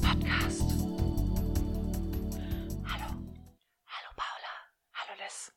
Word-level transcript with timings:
Podcast. 0.00 0.62
Hallo. 2.88 3.08
Hallo 3.86 4.10
Paula. 4.16 4.54
Hallo 4.94 5.14
Liz. 5.22 5.52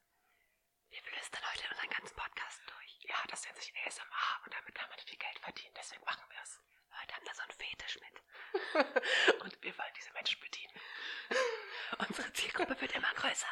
Wir 0.89 1.01
flüstern 1.01 1.41
heute 1.51 1.63
unseren 1.71 1.89
ganzen 1.89 2.15
Podcast 2.15 2.61
durch. 2.67 2.99
Ja, 3.09 3.15
das 3.29 3.43
nennt 3.45 3.57
sich 3.57 3.73
ASMR 3.85 4.39
und 4.45 4.53
damit 4.53 4.75
kann 4.75 4.89
man 4.89 4.99
viel 4.99 5.17
Geld 5.17 5.39
verdienen. 5.39 5.73
Deswegen 5.77 6.03
machen 6.05 6.25
wir 6.29 6.39
es. 6.43 6.59
Leute 6.99 7.15
haben 7.15 7.25
da 7.25 7.33
so 7.33 7.41
einen 7.41 7.51
Fetisch 7.51 7.97
mit. 7.99 9.43
und 9.43 9.63
wir 9.63 9.77
wollen 9.77 9.93
diese 9.97 10.11
Menschen 10.13 10.39
bedienen. 10.41 10.73
Unsere 12.07 12.33
Zielgruppe 12.33 12.79
wird 12.81 12.91
immer 12.93 13.13
größer. 13.15 13.47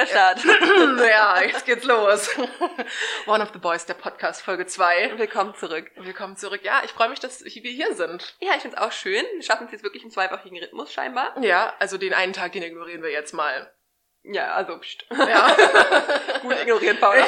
Guter 0.00 0.06
Start. 0.06 0.44
ja, 1.10 1.42
jetzt 1.42 1.66
geht's 1.66 1.84
los. 1.84 2.30
One 3.26 3.42
of 3.42 3.50
the 3.52 3.58
Boys, 3.58 3.84
der 3.84 3.94
Podcast, 3.94 4.40
Folge 4.40 4.66
2. 4.66 5.18
Willkommen 5.18 5.54
zurück. 5.54 5.90
Willkommen 5.96 6.36
zurück. 6.36 6.62
Ja, 6.64 6.80
ich 6.84 6.90
freue 6.92 7.10
mich, 7.10 7.20
dass 7.20 7.44
wir 7.44 7.70
hier 7.70 7.94
sind. 7.94 8.34
Ja, 8.40 8.52
ich 8.54 8.62
finde 8.62 8.78
es 8.78 8.82
auch 8.82 8.92
schön. 8.92 9.24
Wir 9.34 9.42
schaffen 9.42 9.66
es 9.66 9.72
jetzt 9.72 9.82
wirklich 9.82 10.02
im 10.02 10.10
zweiwöchigen 10.10 10.56
Rhythmus 10.58 10.90
scheinbar. 10.90 11.34
Ja, 11.42 11.74
also 11.80 11.98
den 11.98 12.14
einen 12.14 12.32
Tag, 12.32 12.52
den 12.52 12.62
ignorieren 12.62 13.02
wir 13.02 13.10
jetzt 13.10 13.34
mal. 13.34 13.74
Ja, 14.22 14.54
also 14.54 14.78
pst. 14.78 15.04
Ja. 15.10 15.54
Gut 16.42 16.58
ignorieren, 16.62 16.98
Paula. 16.98 17.26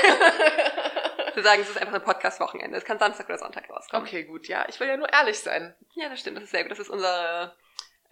Wir 1.35 1.43
sagen, 1.43 1.61
es 1.61 1.69
ist 1.69 1.79
einfach 1.79 1.95
ein 1.95 2.05
Podcast-Wochenende. 2.05 2.79
Es 2.79 2.87
kann 2.87 2.99
Samstag 2.99 3.27
oder 3.27 3.39
Sonntag 3.39 3.69
rauskommen. 3.69 4.07
Okay, 4.07 4.25
gut. 4.25 4.49
Ja, 4.49 4.65
ich 4.67 4.81
will 4.81 4.89
ja 4.89 4.97
nur 4.97 5.13
ehrlich 5.13 5.39
sein. 5.39 5.75
Ja, 5.95 6.09
das 6.09 6.21
stimmt. 6.21 6.39
Das 6.39 6.45
ist 6.45 6.53
sehr 6.53 6.63
gut. 6.63 6.73
Das 6.73 6.79
ist 6.79 6.91
unsere 6.91 7.55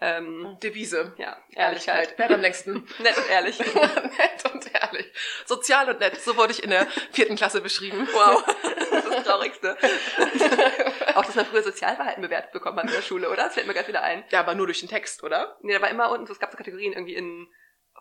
ähm, 0.00 0.56
Devise. 0.62 1.14
ja, 1.18 1.36
Ehrlichkeit. 1.50 2.14
Wer 2.16 2.27
hat 2.27 2.34
am 2.34 2.40
längsten? 2.40 2.72
Nett 2.98 3.16
und 3.18 3.30
ehrlich. 3.30 3.59
nett 3.74 4.52
und 4.52 4.74
ehrlich. 4.74 5.12
Sozial 5.46 5.90
und 5.90 6.00
nett. 6.00 6.20
So 6.20 6.36
wurde 6.36 6.52
ich 6.52 6.62
in 6.62 6.70
der 6.70 6.86
vierten 7.12 7.36
Klasse 7.36 7.60
beschrieben. 7.60 8.09
Wow. 8.12 8.45
Das 8.90 9.04
ist 9.04 9.18
das 9.18 9.24
Traurigste. 9.24 9.76
auch, 11.14 11.24
dass 11.24 11.34
man 11.34 11.46
früher 11.46 11.62
Sozialverhalten 11.62 12.23
bewertet 12.23 12.52
bekommen 12.52 12.78
hat 12.78 12.87
in 12.87 12.93
der 12.93 13.02
Schule, 13.02 13.28
oder? 13.28 13.45
Das 13.45 13.54
fällt 13.54 13.66
mir 13.66 13.74
gerade 13.74 13.88
wieder 13.88 14.02
ein. 14.02 14.24
Ja, 14.30 14.40
aber 14.40 14.54
nur 14.54 14.66
durch 14.66 14.80
den 14.80 14.88
Text, 14.88 15.23
oder? 15.23 15.56
Nee, 15.62 15.74
da 15.74 15.80
war 15.80 15.90
immer 15.90 16.10
unten, 16.10 16.26
so, 16.26 16.32
es 16.32 16.38
gab 16.40 16.51
so 16.51 16.56
Kategorien 16.56 16.93
irgendwie 16.93 17.15
in 17.15 17.48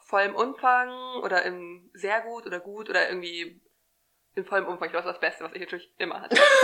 vollem 0.07 0.35
Umfang 0.35 0.89
oder 1.23 1.43
in 1.45 1.89
sehr 1.93 2.21
gut 2.21 2.45
oder 2.45 2.59
gut 2.59 2.89
oder 2.89 3.07
irgendwie 3.07 3.61
in 4.39 4.45
vollem 4.45 4.65
Umfang. 4.67 4.91
Das 4.91 5.05
war 5.05 5.11
das 5.13 5.19
Beste, 5.21 5.43
was 5.43 5.53
ich 5.53 5.59
natürlich 5.59 5.89
immer 5.97 6.21
hatte. 6.21 6.35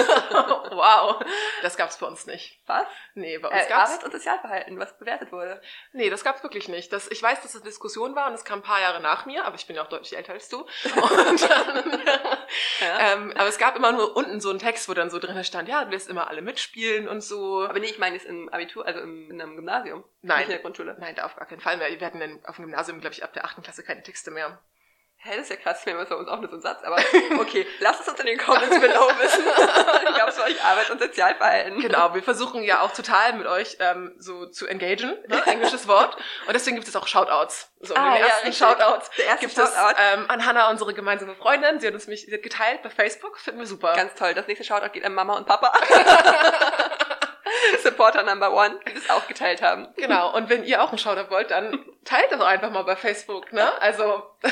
wow. 0.72 1.24
Das 1.62 1.78
gab's 1.78 1.98
bei 1.98 2.08
uns 2.08 2.26
nicht. 2.26 2.60
Was? 2.66 2.86
Nee, 3.14 3.38
bei 3.38 3.50
uns 3.50 3.66
Äh, 3.66 3.70
gab's 3.70 3.90
Arbeits- 3.92 4.04
und 4.06 4.12
Sozialverhalten, 4.14 4.80
was 4.80 4.98
bewertet 4.98 5.32
wurde. 5.32 5.62
Nee, 5.94 6.10
das 6.10 6.24
gab's 6.24 6.42
wirklich 6.44 6.68
nicht. 6.68 6.92
Das, 6.92 7.08
ich 7.12 7.22
weiß, 7.22 7.42
dass 7.42 7.56
es 7.56 7.62
Diskussion 7.64 8.16
war 8.16 8.28
und 8.28 8.34
es 8.34 8.44
kam 8.46 8.60
ein 8.60 8.64
paar 8.64 8.82
Jahre 8.82 9.02
nach 9.02 9.26
mir, 9.26 9.46
aber 9.46 9.56
ich 9.56 9.68
bin 9.68 9.76
ja 9.76 9.84
auch 9.84 9.90
deutlich 9.90 10.16
älter 10.18 10.34
als 10.34 10.50
du. 10.50 10.62
Und 10.96 11.50
dann, 11.50 12.02
Ja. 12.82 13.00
ähm, 13.14 13.32
aber 13.36 13.48
es 13.48 13.58
gab 13.58 13.76
immer 13.76 13.92
nur 13.92 14.16
unten 14.16 14.40
so 14.40 14.50
einen 14.50 14.60
Text, 14.60 14.88
wo 14.90 14.94
dann 14.94 15.10
so 15.10 15.20
drin 15.20 15.44
stand, 15.44 15.68
ja, 15.70 15.86
du 15.86 15.92
wirst 15.92 16.10
immer 16.10 16.28
alle 16.30 16.42
mitspielen 16.42 17.08
und 17.08 17.22
so. 17.22 17.64
Aber 17.64 17.80
nee, 17.80 17.88
ich 17.88 18.00
meine 18.00 18.16
jetzt 18.16 18.26
im 18.26 18.50
Abitur, 18.50 18.86
also 18.86 19.00
im, 19.02 19.32
in 19.32 19.42
einem 19.42 19.56
Gymnasium. 19.56 20.04
Nein. 20.22 20.38
Nicht 20.40 20.46
in 20.48 20.52
der 20.52 20.60
Grundschule. 20.60 20.96
Nein, 21.00 21.16
da 21.16 21.26
auf 21.26 21.36
gar 21.36 21.46
keinen 21.48 21.62
Fall 21.62 21.78
mehr. 21.78 21.90
Wir 22.00 22.06
hatten 22.06 22.20
dann 22.20 22.40
auf 22.46 22.56
dem 22.56 22.66
Gymnasium, 22.66 23.02
glaube 23.02 23.14
ich, 23.14 23.24
ab 23.24 23.34
der 23.34 23.46
achten 23.46 23.62
Klasse 23.62 23.84
keine 23.84 24.04
Texte 24.04 24.32
mehr. 24.32 24.60
Hä, 25.28 25.32
das 25.38 25.46
ist 25.46 25.50
ja 25.50 25.56
krass, 25.56 25.84
wir 25.88 25.94
haben 25.98 26.06
bei 26.08 26.16
uns 26.16 26.30
auch 26.30 26.40
nur 26.40 26.48
so 26.50 26.54
einen 26.54 26.62
Satz, 26.62 26.84
aber 26.84 26.98
okay, 27.40 27.66
lasst 27.80 28.02
es 28.02 28.08
uns 28.08 28.20
in 28.20 28.28
den 28.28 28.38
Comments 28.38 28.80
below 28.80 29.10
wissen. 29.18 29.44
ich 30.08 30.14
glaube, 30.16 30.30
es 30.30 30.38
war 30.38 30.46
euch 30.46 30.64
Arbeits- 30.64 30.92
und 30.92 31.02
Sozialverhalten. 31.02 31.80
Genau, 31.80 32.14
wir 32.14 32.22
versuchen 32.22 32.62
ja 32.62 32.82
auch 32.82 32.92
total 32.92 33.34
mit 33.34 33.48
euch 33.48 33.78
ähm, 33.80 34.14
so 34.20 34.46
zu 34.46 34.68
engagen, 34.68 35.18
ne? 35.28 35.42
englisches 35.48 35.88
Wort. 35.88 36.16
Und 36.46 36.54
deswegen 36.54 36.76
gibt 36.76 36.88
es 36.88 36.96
auch 36.96 37.08
Shoutouts. 37.08 37.72
So, 37.80 37.96
Ah, 37.96 38.14
den 38.14 38.22
ja, 38.22 38.28
ersten 38.28 38.48
richtig. 38.50 38.68
Shoutouts 38.68 39.10
Der 39.18 39.26
erste 39.26 39.48
gibt 39.48 39.56
Shoutout. 39.58 39.72
es 39.72 40.14
ähm, 40.14 40.26
an 40.30 40.46
Hannah, 40.46 40.70
unsere 40.70 40.94
gemeinsame 40.94 41.34
Freundin. 41.34 41.80
Sie 41.80 41.88
hat 41.88 41.96
uns 41.96 42.06
mich 42.06 42.28
sie 42.28 42.32
hat 42.34 42.44
geteilt 42.44 42.84
bei 42.84 42.92
Facebook, 42.92 43.40
finden 43.40 43.62
wir 43.62 43.68
super. 43.68 43.94
Ganz 43.96 44.14
toll. 44.14 44.36
Das 44.36 44.46
nächste 44.46 44.64
Shoutout 44.64 44.92
geht 44.92 45.06
an 45.06 45.16
Mama 45.16 45.38
und 45.38 45.48
Papa. 45.48 45.74
Supporter 47.84 48.24
Number 48.24 48.54
One, 48.54 48.80
die 48.88 48.94
das 48.94 49.10
auch 49.10 49.28
geteilt 49.28 49.62
haben. 49.62 49.88
Genau, 49.98 50.34
und 50.36 50.50
wenn 50.50 50.64
ihr 50.64 50.82
auch 50.84 50.90
einen 50.90 50.98
Shoutout 50.98 51.30
wollt, 51.32 51.52
dann 51.52 51.84
teilt 52.04 52.32
das 52.32 52.40
doch 52.40 52.48
einfach 52.48 52.70
mal 52.72 52.84
bei 52.84 52.96
Facebook, 52.96 53.52
ne? 53.54 53.80
Also, 53.82 54.24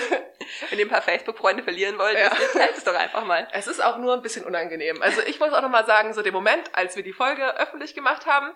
Wenn 0.69 0.77
ihr 0.79 0.85
ein 0.85 0.89
paar 0.89 1.01
Facebook-Freunde 1.01 1.63
verlieren 1.63 1.97
wollt, 1.97 2.17
Ja. 2.17 2.29
teilt 2.29 2.77
es 2.77 2.83
doch 2.83 2.95
einfach 2.95 3.23
mal. 3.25 3.47
es 3.53 3.67
ist 3.67 3.81
auch 3.83 3.97
nur 3.97 4.13
ein 4.13 4.21
bisschen 4.21 4.45
unangenehm. 4.45 5.01
Also, 5.01 5.21
ich 5.21 5.39
muss 5.39 5.53
auch 5.53 5.61
nochmal 5.61 5.85
sagen, 5.85 6.13
so 6.13 6.21
der 6.21 6.31
Moment, 6.33 6.69
als 6.75 6.95
wir 6.95 7.03
die 7.03 7.13
Folge 7.13 7.57
öffentlich 7.57 7.95
gemacht 7.95 8.25
haben, 8.25 8.51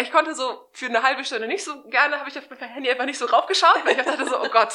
ich 0.00 0.10
konnte 0.10 0.34
so 0.34 0.68
für 0.72 0.86
eine 0.86 1.02
halbe 1.02 1.22
Stunde 1.22 1.46
nicht 1.46 1.64
so 1.64 1.82
gerne, 1.90 2.18
habe 2.18 2.30
ich 2.30 2.38
auf 2.38 2.44
mein 2.48 2.58
Handy 2.60 2.90
einfach 2.90 3.04
nicht 3.04 3.18
so 3.18 3.26
draufgeschaut, 3.26 3.84
weil 3.84 3.98
ich 3.98 4.02
dachte 4.04 4.24
so, 4.26 4.40
oh 4.40 4.48
Gott. 4.48 4.72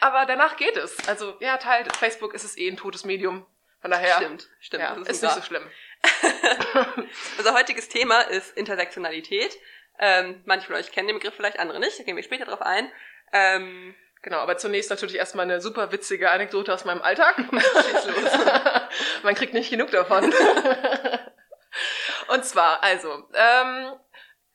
Aber 0.00 0.26
danach 0.26 0.56
geht 0.56 0.76
es. 0.76 0.96
Also, 1.08 1.36
ja, 1.38 1.56
teilt. 1.56 1.94
Facebook 1.96 2.34
ist 2.34 2.42
es 2.44 2.58
eh 2.58 2.68
ein 2.68 2.76
totes 2.76 3.04
Medium. 3.04 3.46
Von 3.80 3.92
daher, 3.92 4.16
Stimmt, 4.16 4.48
stimmt. 4.58 4.82
ja, 4.82 4.96
das 4.96 5.08
ist, 5.08 5.20
super. 5.20 5.34
nicht 5.34 5.42
so 5.44 5.46
schlimm. 5.46 5.70
Unser 7.38 7.54
heutiges 7.54 7.88
Thema 7.88 8.20
ist 8.22 8.56
Intersektionalität. 8.56 9.56
Ähm, 9.98 10.42
manche 10.44 10.66
von 10.66 10.76
euch 10.76 10.92
kennen 10.92 11.08
den 11.08 11.16
Begriff 11.16 11.34
vielleicht, 11.34 11.58
andere 11.58 11.80
nicht. 11.80 11.98
Da 11.98 12.04
gehen 12.04 12.16
wir 12.16 12.22
später 12.22 12.44
drauf 12.44 12.62
ein. 12.62 12.90
Ähm, 13.32 13.94
Genau, 14.26 14.38
aber 14.38 14.56
zunächst 14.56 14.90
natürlich 14.90 15.14
erstmal 15.14 15.44
eine 15.44 15.60
super 15.60 15.92
witzige 15.92 16.32
Anekdote 16.32 16.74
aus 16.74 16.84
meinem 16.84 17.00
Alltag. 17.00 17.36
Man 19.22 19.36
kriegt 19.36 19.54
nicht 19.54 19.70
genug 19.70 19.92
davon. 19.92 20.34
Und 22.28 22.44
zwar, 22.44 22.82
also, 22.82 23.22
ähm, 23.34 23.92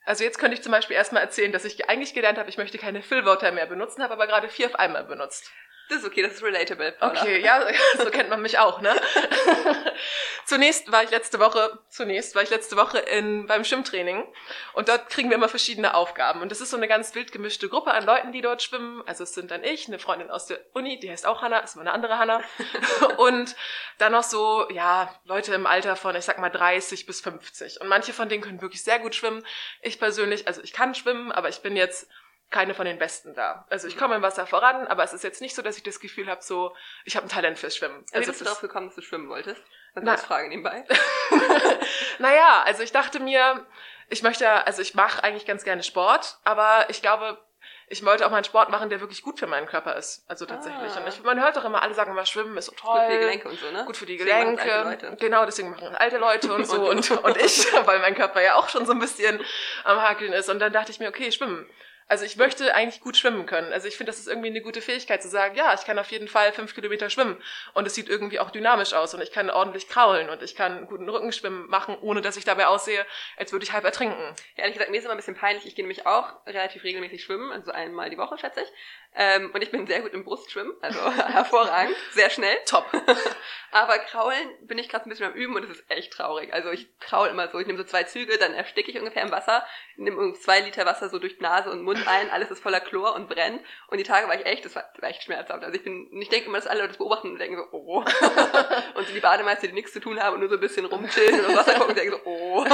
also 0.04 0.24
jetzt 0.24 0.38
könnte 0.38 0.56
ich 0.56 0.62
zum 0.62 0.72
Beispiel 0.72 0.94
erstmal 0.94 1.22
erzählen, 1.22 1.52
dass 1.52 1.64
ich 1.64 1.88
eigentlich 1.88 2.12
gelernt 2.12 2.36
habe, 2.36 2.50
ich 2.50 2.58
möchte 2.58 2.76
keine 2.76 3.02
Füllwörter 3.02 3.50
mehr 3.50 3.64
benutzen, 3.64 4.02
habe 4.02 4.12
aber 4.12 4.26
gerade 4.26 4.50
vier 4.50 4.66
auf 4.66 4.74
einmal 4.74 5.04
benutzt. 5.04 5.50
Das 5.92 6.02
ist 6.02 6.06
okay, 6.06 6.22
das 6.22 6.34
ist 6.34 6.42
relatable. 6.42 6.92
Paula. 6.92 7.20
Okay, 7.20 7.40
ja, 7.40 7.64
so 7.98 8.10
kennt 8.10 8.30
man 8.30 8.42
mich 8.42 8.58
auch, 8.58 8.80
ne? 8.80 8.94
zunächst 10.46 10.90
war 10.90 11.02
ich 11.02 11.10
letzte 11.10 11.38
Woche, 11.38 11.78
zunächst 11.88 12.34
war 12.34 12.42
ich 12.42 12.50
letzte 12.50 12.76
Woche 12.76 12.98
in, 12.98 13.46
beim 13.46 13.64
Schwimmtraining 13.64 14.24
und 14.72 14.88
dort 14.88 15.08
kriegen 15.08 15.28
wir 15.28 15.36
immer 15.36 15.48
verschiedene 15.48 15.94
Aufgaben 15.94 16.40
und 16.40 16.50
das 16.50 16.60
ist 16.60 16.70
so 16.70 16.76
eine 16.76 16.88
ganz 16.88 17.14
wild 17.14 17.32
gemischte 17.32 17.68
Gruppe 17.68 17.92
an 17.92 18.04
Leuten, 18.04 18.32
die 18.32 18.40
dort 18.40 18.62
schwimmen. 18.62 19.02
Also 19.06 19.24
es 19.24 19.34
sind 19.34 19.50
dann 19.50 19.62
ich, 19.64 19.88
eine 19.88 19.98
Freundin 19.98 20.30
aus 20.30 20.46
der 20.46 20.60
Uni, 20.72 20.98
die 20.98 21.10
heißt 21.10 21.26
auch 21.26 21.42
Hanna, 21.42 21.58
ist 21.58 21.74
aber 21.74 21.82
eine 21.82 21.92
andere 21.92 22.18
Hanna 22.18 22.42
und 23.18 23.54
dann 23.98 24.12
noch 24.12 24.24
so, 24.24 24.68
ja, 24.70 25.14
Leute 25.24 25.54
im 25.54 25.66
Alter 25.66 25.96
von, 25.96 26.16
ich 26.16 26.24
sag 26.24 26.38
mal 26.38 26.50
30 26.50 27.06
bis 27.06 27.20
50 27.20 27.80
und 27.80 27.88
manche 27.88 28.12
von 28.12 28.28
denen 28.28 28.42
können 28.42 28.62
wirklich 28.62 28.82
sehr 28.82 28.98
gut 28.98 29.14
schwimmen. 29.14 29.44
Ich 29.82 29.98
persönlich, 29.98 30.46
also 30.46 30.62
ich 30.62 30.72
kann 30.72 30.94
schwimmen, 30.94 31.32
aber 31.32 31.48
ich 31.48 31.60
bin 31.60 31.76
jetzt 31.76 32.08
keine 32.52 32.74
von 32.74 32.84
den 32.86 32.98
Besten 32.98 33.34
da. 33.34 33.66
Also 33.70 33.88
ich 33.88 33.96
komme 33.98 34.14
im 34.14 34.22
Wasser 34.22 34.46
voran, 34.46 34.86
aber 34.86 35.02
es 35.02 35.12
ist 35.12 35.24
jetzt 35.24 35.40
nicht 35.40 35.54
so, 35.56 35.62
dass 35.62 35.76
ich 35.76 35.82
das 35.82 35.98
Gefühl 35.98 36.28
habe, 36.28 36.42
so, 36.42 36.74
ich 37.04 37.16
habe 37.16 37.26
ein 37.26 37.28
Talent 37.28 37.58
fürs 37.58 37.76
Schwimmen. 37.76 38.04
Wie 38.12 38.16
Also 38.16 38.30
bist 38.30 38.40
du 38.40 38.44
darauf 38.44 38.60
gekommen, 38.60 38.86
dass 38.88 38.94
du 38.96 39.02
schwimmen 39.02 39.28
wolltest? 39.28 39.60
Das 39.94 40.04
Na- 40.04 40.16
Frage 40.16 40.48
nebenbei. 40.48 40.84
naja, 42.18 42.62
also 42.64 42.82
ich 42.82 42.92
dachte 42.92 43.20
mir, 43.20 43.66
ich 44.08 44.22
möchte, 44.22 44.48
also 44.66 44.82
ich 44.82 44.94
mache 44.94 45.24
eigentlich 45.24 45.46
ganz 45.46 45.64
gerne 45.64 45.82
Sport, 45.82 46.38
aber 46.44 46.86
ich 46.88 47.02
glaube, 47.02 47.38
ich 47.88 48.04
wollte 48.06 48.24
auch 48.24 48.30
mal 48.30 48.36
einen 48.36 48.44
Sport 48.44 48.70
machen, 48.70 48.88
der 48.88 49.00
wirklich 49.00 49.22
gut 49.22 49.38
für 49.38 49.46
meinen 49.46 49.66
Körper 49.66 49.96
ist. 49.96 50.24
Also 50.26 50.46
tatsächlich. 50.46 50.92
Ah. 50.94 51.00
Und 51.00 51.08
ich, 51.08 51.22
man 51.22 51.40
hört 51.42 51.56
doch 51.56 51.64
immer, 51.64 51.82
alle 51.82 51.92
sagen 51.92 52.10
immer, 52.12 52.24
Schwimmen 52.24 52.56
ist 52.56 52.66
so 52.66 52.72
toll. 52.72 52.98
Gut 52.98 53.06
für 53.06 53.12
die 53.12 53.18
Gelenke 53.18 53.48
und 53.48 53.58
so, 53.58 53.70
ne? 53.70 53.84
Gut 53.84 53.96
für 53.96 54.06
die 54.06 54.16
Deswegen 54.16 54.56
Gelenke. 54.56 54.74
alte 54.74 55.06
Leute. 55.06 55.16
Genau, 55.20 55.44
deswegen 55.44 55.70
machen 55.70 55.94
alte 55.96 56.16
Leute 56.18 56.54
und 56.54 56.66
so 56.66 56.76
Und 56.90 57.10
und 57.10 57.36
ich, 57.36 57.66
weil 57.86 57.98
mein 57.98 58.14
Körper 58.14 58.40
ja 58.40 58.54
auch 58.54 58.68
schon 58.70 58.86
so 58.86 58.92
ein 58.92 58.98
bisschen 58.98 59.44
am 59.84 60.00
Hakeln 60.00 60.32
ist. 60.32 60.48
Und 60.48 60.58
dann 60.58 60.72
dachte 60.72 60.90
ich 60.90 61.00
mir, 61.00 61.08
okay, 61.08 61.30
schwimmen. 61.32 61.68
Also 62.08 62.24
ich 62.24 62.36
möchte 62.36 62.74
eigentlich 62.74 63.00
gut 63.00 63.16
schwimmen 63.16 63.46
können. 63.46 63.72
Also 63.72 63.88
ich 63.88 63.96
finde, 63.96 64.10
das 64.10 64.20
ist 64.20 64.28
irgendwie 64.28 64.48
eine 64.48 64.60
gute 64.60 64.80
Fähigkeit 64.80 65.22
zu 65.22 65.28
sagen, 65.28 65.56
ja, 65.56 65.72
ich 65.74 65.84
kann 65.84 65.98
auf 65.98 66.10
jeden 66.10 66.28
Fall 66.28 66.52
fünf 66.52 66.74
Kilometer 66.74 67.10
schwimmen. 67.10 67.40
Und 67.74 67.86
es 67.86 67.94
sieht 67.94 68.08
irgendwie 68.08 68.40
auch 68.40 68.50
dynamisch 68.50 68.92
aus 68.92 69.14
und 69.14 69.22
ich 69.22 69.32
kann 69.32 69.50
ordentlich 69.50 69.88
kraulen 69.88 70.28
und 70.28 70.42
ich 70.42 70.54
kann 70.54 70.86
guten 70.86 71.08
Rückenschwimmen 71.08 71.68
machen, 71.68 71.96
ohne 72.00 72.20
dass 72.20 72.36
ich 72.36 72.44
dabei 72.44 72.66
aussehe, 72.66 73.04
als 73.36 73.52
würde 73.52 73.64
ich 73.64 73.72
halb 73.72 73.84
ertrinken. 73.84 74.20
Ja, 74.56 74.64
ehrlich 74.64 74.74
gesagt, 74.74 74.90
mir 74.90 74.98
ist 74.98 75.04
immer 75.04 75.14
ein 75.14 75.18
bisschen 75.18 75.36
peinlich. 75.36 75.66
Ich 75.66 75.74
gehe 75.74 75.84
nämlich 75.84 76.06
auch 76.06 76.44
relativ 76.46 76.84
regelmäßig 76.84 77.22
schwimmen, 77.22 77.50
also 77.52 77.70
einmal 77.70 78.10
die 78.10 78.18
Woche, 78.18 78.38
schätze 78.38 78.60
ich. 78.62 78.68
Ähm, 79.14 79.50
und 79.52 79.62
ich 79.62 79.70
bin 79.70 79.86
sehr 79.86 80.00
gut 80.00 80.14
im 80.14 80.24
Brustschwimmen, 80.24 80.72
also 80.80 80.98
hervorragend, 81.14 81.94
sehr 82.12 82.30
schnell. 82.30 82.56
Top. 82.66 82.86
Aber 83.74 83.98
kraulen 83.98 84.50
bin 84.62 84.78
ich 84.78 84.88
gerade 84.90 85.06
ein 85.06 85.10
bisschen 85.10 85.26
am 85.26 85.32
Üben 85.32 85.54
und 85.56 85.64
es 85.64 85.70
ist 85.70 85.90
echt 85.90 86.12
traurig. 86.12 86.52
Also 86.52 86.70
ich 86.70 86.98
kraul 86.98 87.28
immer 87.28 87.48
so, 87.48 87.58
ich 87.58 87.66
nehme 87.66 87.78
so 87.78 87.84
zwei 87.84 88.04
Züge, 88.04 88.36
dann 88.36 88.52
ersticke 88.52 88.90
ich 88.90 88.98
ungefähr 88.98 89.22
im 89.22 89.30
Wasser, 89.30 89.66
nehme 89.96 90.34
zwei 90.34 90.60
Liter 90.60 90.84
Wasser 90.84 91.08
so 91.08 91.18
durch 91.18 91.40
Nase 91.40 91.70
und 91.70 91.82
Mund 91.82 92.06
ein, 92.06 92.30
alles 92.30 92.50
ist 92.50 92.62
voller 92.62 92.80
Chlor 92.80 93.14
und 93.14 93.28
brennt. 93.28 93.62
Und 93.88 93.98
die 93.98 94.04
Tage 94.04 94.28
war 94.28 94.34
ich 94.34 94.44
echt, 94.44 94.64
das 94.66 94.74
war, 94.74 94.84
das 94.92 95.02
war 95.02 95.08
echt 95.08 95.22
schmerzhaft. 95.22 95.64
Also 95.64 95.74
ich 95.74 95.84
bin, 95.84 96.10
ich 96.20 96.28
denke 96.28 96.48
immer, 96.48 96.58
dass 96.58 96.66
alle 96.66 96.80
Leute 96.80 96.88
das 96.88 96.98
beobachten 96.98 97.30
und 97.30 97.38
denken 97.38 97.56
so, 97.56 97.66
oh. 97.72 98.00
und 98.94 99.06
so 99.06 99.14
die 99.14 99.20
Bademeister, 99.20 99.66
die 99.66 99.72
nichts 99.72 99.94
zu 99.94 100.00
tun 100.00 100.20
haben 100.20 100.34
und 100.34 100.40
nur 100.40 100.50
so 100.50 100.56
ein 100.56 100.60
bisschen 100.60 100.84
rumchillen 100.84 101.40
und 101.40 101.46
aufs 101.46 101.66
Wasser 101.66 101.78
gucken, 101.78 101.94
denken 101.94 102.12
so, 102.12 102.20
oh. 102.24 102.66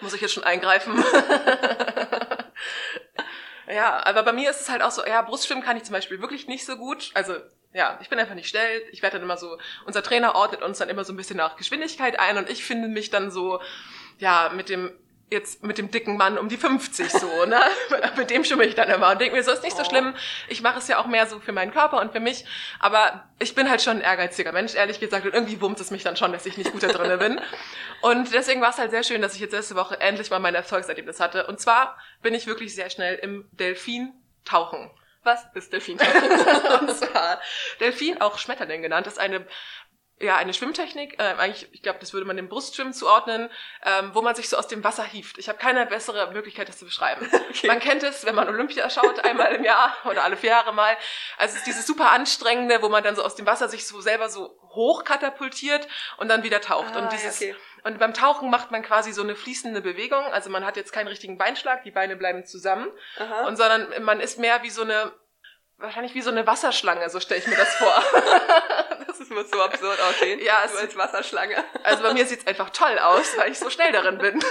Muss 0.00 0.14
ich 0.14 0.20
jetzt 0.20 0.34
schon 0.34 0.44
eingreifen? 0.44 0.92
Ja, 3.74 4.04
aber 4.04 4.22
bei 4.22 4.32
mir 4.32 4.50
ist 4.50 4.60
es 4.60 4.68
halt 4.68 4.82
auch 4.82 4.90
so, 4.90 5.04
ja, 5.06 5.22
Brustschwimmen 5.22 5.64
kann 5.64 5.76
ich 5.76 5.84
zum 5.84 5.92
Beispiel 5.92 6.20
wirklich 6.20 6.46
nicht 6.46 6.64
so 6.64 6.76
gut. 6.76 7.10
Also, 7.14 7.34
ja, 7.72 7.98
ich 8.02 8.08
bin 8.08 8.18
einfach 8.18 8.34
nicht 8.34 8.48
schnell. 8.48 8.82
Ich 8.92 9.02
werde 9.02 9.16
dann 9.16 9.24
immer 9.24 9.36
so, 9.36 9.58
unser 9.86 10.02
Trainer 10.02 10.34
ordnet 10.34 10.62
uns 10.62 10.78
dann 10.78 10.88
immer 10.88 11.04
so 11.04 11.12
ein 11.12 11.16
bisschen 11.16 11.36
nach 11.36 11.56
Geschwindigkeit 11.56 12.18
ein 12.18 12.36
und 12.36 12.50
ich 12.50 12.64
finde 12.64 12.88
mich 12.88 13.10
dann 13.10 13.30
so, 13.30 13.60
ja, 14.18 14.50
mit 14.54 14.68
dem 14.68 14.92
jetzt 15.32 15.64
mit 15.64 15.78
dem 15.78 15.90
dicken 15.90 16.16
Mann 16.16 16.38
um 16.38 16.48
die 16.48 16.56
50 16.56 17.10
so, 17.10 17.44
ne? 17.46 17.60
mit 18.16 18.30
dem 18.30 18.44
schimmel 18.44 18.68
ich 18.68 18.76
dann 18.76 18.88
immer 18.88 19.10
und 19.10 19.20
denke 19.20 19.34
mir, 19.34 19.42
so 19.42 19.50
ist 19.50 19.64
nicht 19.64 19.76
so 19.76 19.82
Oh. 19.82 19.88
schlimm. 19.88 20.14
Ich 20.48 20.62
mache 20.62 20.78
es 20.78 20.86
ja 20.86 20.98
auch 20.98 21.06
mehr 21.06 21.26
so 21.26 21.40
für 21.40 21.50
meinen 21.50 21.72
Körper 21.72 22.00
und 22.00 22.12
für 22.12 22.20
mich. 22.20 22.44
Aber 22.78 23.28
ich 23.40 23.54
bin 23.56 23.68
halt 23.68 23.82
schon 23.82 23.96
ein 23.96 24.02
ehrgeiziger 24.02 24.52
Mensch, 24.52 24.74
ehrlich 24.76 25.00
gesagt. 25.00 25.26
Und 25.26 25.34
irgendwie 25.34 25.60
wurmt 25.60 25.80
es 25.80 25.90
mich 25.90 26.04
dann 26.04 26.16
schon, 26.16 26.30
dass 26.32 26.46
ich 26.46 26.56
nicht 26.56 26.70
gut 26.70 26.84
da 26.84 26.88
drin 26.88 27.18
bin. 27.18 27.40
Und 28.02 28.32
deswegen 28.32 28.60
war 28.60 28.70
es 28.70 28.78
halt 28.78 28.90
sehr 28.92 29.02
schön, 29.02 29.20
dass 29.22 29.34
ich 29.34 29.40
jetzt 29.40 29.52
letzte 29.52 29.74
Woche 29.74 29.98
endlich 30.00 30.30
mal 30.30 30.38
mein 30.38 30.54
Erfolgserlebnis 30.54 31.18
hatte. 31.18 31.46
Und 31.48 31.58
zwar 31.60 31.98
bin 32.22 32.34
ich 32.34 32.46
wirklich 32.46 32.74
sehr 32.74 32.90
schnell 32.90 33.16
im 33.16 33.48
Delfin 33.52 34.12
tauchen. 34.44 34.90
Was 35.24 35.44
ist 35.54 35.72
Delfin? 35.72 35.98
Und 36.80 36.90
zwar 36.96 37.40
Delfin, 37.80 38.20
auch 38.20 38.38
Schmetterling 38.38 38.82
genannt, 38.82 39.06
ist 39.06 39.18
eine 39.20 39.46
ja, 40.22 40.36
eine 40.36 40.54
Schwimmtechnik, 40.54 41.18
äh, 41.18 41.34
eigentlich, 41.38 41.68
ich 41.72 41.82
glaube, 41.82 41.98
das 41.98 42.12
würde 42.12 42.26
man 42.26 42.36
dem 42.36 42.48
Brustschwimmen 42.48 42.92
zuordnen, 42.92 43.50
ähm, 43.84 44.10
wo 44.14 44.22
man 44.22 44.36
sich 44.36 44.48
so 44.48 44.56
aus 44.56 44.68
dem 44.68 44.84
Wasser 44.84 45.02
hieft. 45.02 45.36
Ich 45.38 45.48
habe 45.48 45.58
keine 45.58 45.84
bessere 45.84 46.30
Möglichkeit, 46.32 46.68
das 46.68 46.78
zu 46.78 46.84
beschreiben. 46.84 47.28
Man 47.64 47.80
kennt 47.80 48.02
es, 48.02 48.24
wenn 48.24 48.34
man 48.34 48.48
Olympia 48.48 48.88
schaut, 48.88 49.24
einmal 49.24 49.54
im 49.54 49.64
Jahr 49.64 49.96
oder 50.04 50.24
alle 50.24 50.36
vier 50.36 50.50
Jahre 50.50 50.72
mal. 50.72 50.96
Also 51.38 51.52
es 51.52 51.60
ist 51.60 51.66
dieses 51.66 51.86
super 51.86 52.12
anstrengende, 52.12 52.82
wo 52.82 52.88
man 52.88 53.02
dann 53.02 53.16
so 53.16 53.22
aus 53.22 53.34
dem 53.34 53.46
Wasser 53.46 53.68
sich 53.68 53.86
so 53.86 54.00
selber 54.00 54.28
so 54.28 54.58
hoch 54.70 55.04
katapultiert 55.04 55.88
und 56.18 56.28
dann 56.28 56.42
wieder 56.42 56.60
taucht. 56.60 56.94
Ah, 56.94 57.00
und 57.00 57.12
dieses 57.12 57.36
okay. 57.36 57.54
und 57.84 57.98
beim 57.98 58.14
Tauchen 58.14 58.50
macht 58.50 58.70
man 58.70 58.82
quasi 58.82 59.12
so 59.12 59.22
eine 59.22 59.34
fließende 59.34 59.80
Bewegung. 59.80 60.24
Also 60.32 60.50
man 60.50 60.64
hat 60.64 60.76
jetzt 60.76 60.92
keinen 60.92 61.08
richtigen 61.08 61.36
Beinschlag, 61.38 61.82
die 61.82 61.90
Beine 61.90 62.16
bleiben 62.16 62.44
zusammen. 62.46 62.88
Aha. 63.18 63.46
Und 63.46 63.56
sondern 63.56 64.02
man 64.04 64.20
ist 64.20 64.38
mehr 64.38 64.62
wie 64.62 64.70
so 64.70 64.82
eine, 64.82 65.12
wahrscheinlich 65.78 66.14
wie 66.14 66.22
so 66.22 66.30
eine 66.30 66.46
Wasserschlange, 66.46 67.08
so 67.10 67.20
stelle 67.20 67.40
ich 67.40 67.46
mir 67.46 67.56
das 67.56 67.74
vor. 67.74 67.94
muss 69.32 69.50
so 69.50 69.60
absurd 69.62 70.00
aussehen. 70.00 70.40
Ja, 70.40 70.58
du 70.66 70.74
es- 70.74 70.80
als 70.80 70.96
Wasserschlange. 70.96 71.56
Also 71.84 72.02
bei 72.02 72.12
mir 72.12 72.26
sieht's 72.26 72.46
einfach 72.46 72.70
toll 72.70 72.98
aus, 72.98 73.36
weil 73.36 73.50
ich 73.50 73.58
so 73.58 73.70
schnell 73.70 73.92
darin 73.92 74.18
bin. 74.18 74.42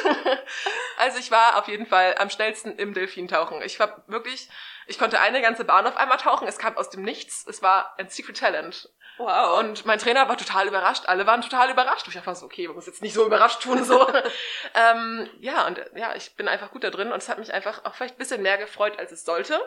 Also 0.97 1.17
ich 1.19 1.31
war 1.31 1.57
auf 1.57 1.67
jeden 1.67 1.85
Fall 1.85 2.15
am 2.17 2.29
schnellsten 2.29 2.77
im 2.77 2.93
Delfintauchen. 2.93 3.61
Ich 3.63 3.79
war 3.79 4.03
wirklich, 4.07 4.49
ich 4.87 4.99
konnte 4.99 5.19
eine 5.19 5.41
ganze 5.41 5.63
Bahn 5.65 5.87
auf 5.87 5.97
einmal 5.97 6.17
tauchen. 6.17 6.47
Es 6.47 6.57
kam 6.57 6.77
aus 6.77 6.89
dem 6.89 7.01
Nichts. 7.03 7.45
Es 7.47 7.61
war 7.61 7.95
ein 7.97 8.09
Secret 8.09 8.37
Talent. 8.39 8.89
Wow. 9.17 9.59
Und 9.59 9.85
mein 9.85 9.99
Trainer 9.99 10.27
war 10.29 10.37
total 10.37 10.67
überrascht. 10.67 11.03
Alle 11.07 11.27
waren 11.27 11.41
total 11.41 11.69
überrascht. 11.69 12.07
Ich 12.07 12.15
einfach 12.17 12.35
so, 12.35 12.45
okay, 12.45 12.65
man 12.67 12.75
muss 12.75 12.87
jetzt 12.87 13.01
nicht 13.01 13.13
so 13.13 13.25
überrascht 13.25 13.61
tun, 13.61 13.83
so. 13.83 14.07
ähm, 14.73 15.29
ja, 15.39 15.67
und 15.67 15.77
äh, 15.77 15.89
ja, 15.95 16.15
ich 16.15 16.35
bin 16.35 16.47
einfach 16.47 16.71
gut 16.71 16.83
da 16.83 16.89
drin 16.89 17.11
und 17.11 17.17
es 17.17 17.29
hat 17.29 17.37
mich 17.37 17.53
einfach 17.53 17.85
auch 17.85 17.93
vielleicht 17.93 18.15
ein 18.15 18.19
bisschen 18.19 18.41
mehr 18.41 18.57
gefreut, 18.57 18.97
als 18.97 19.11
es 19.11 19.23
sollte. 19.25 19.59